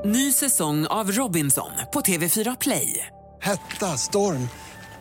Ny 0.06 0.32
säsong 0.32 0.88
av 0.88 1.12
Robinson 1.12 1.72
på 1.94 2.00
TV4 2.00 2.58
Play. 2.62 3.08
Hetta, 3.42 3.86
storm, 3.86 4.50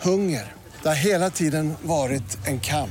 hunger. 0.03 0.53
Det 0.83 0.89
har 0.89 1.07
hela 1.07 1.31
tiden 1.31 1.75
varit 1.83 2.47
en 2.47 2.61
kamp. 2.61 2.91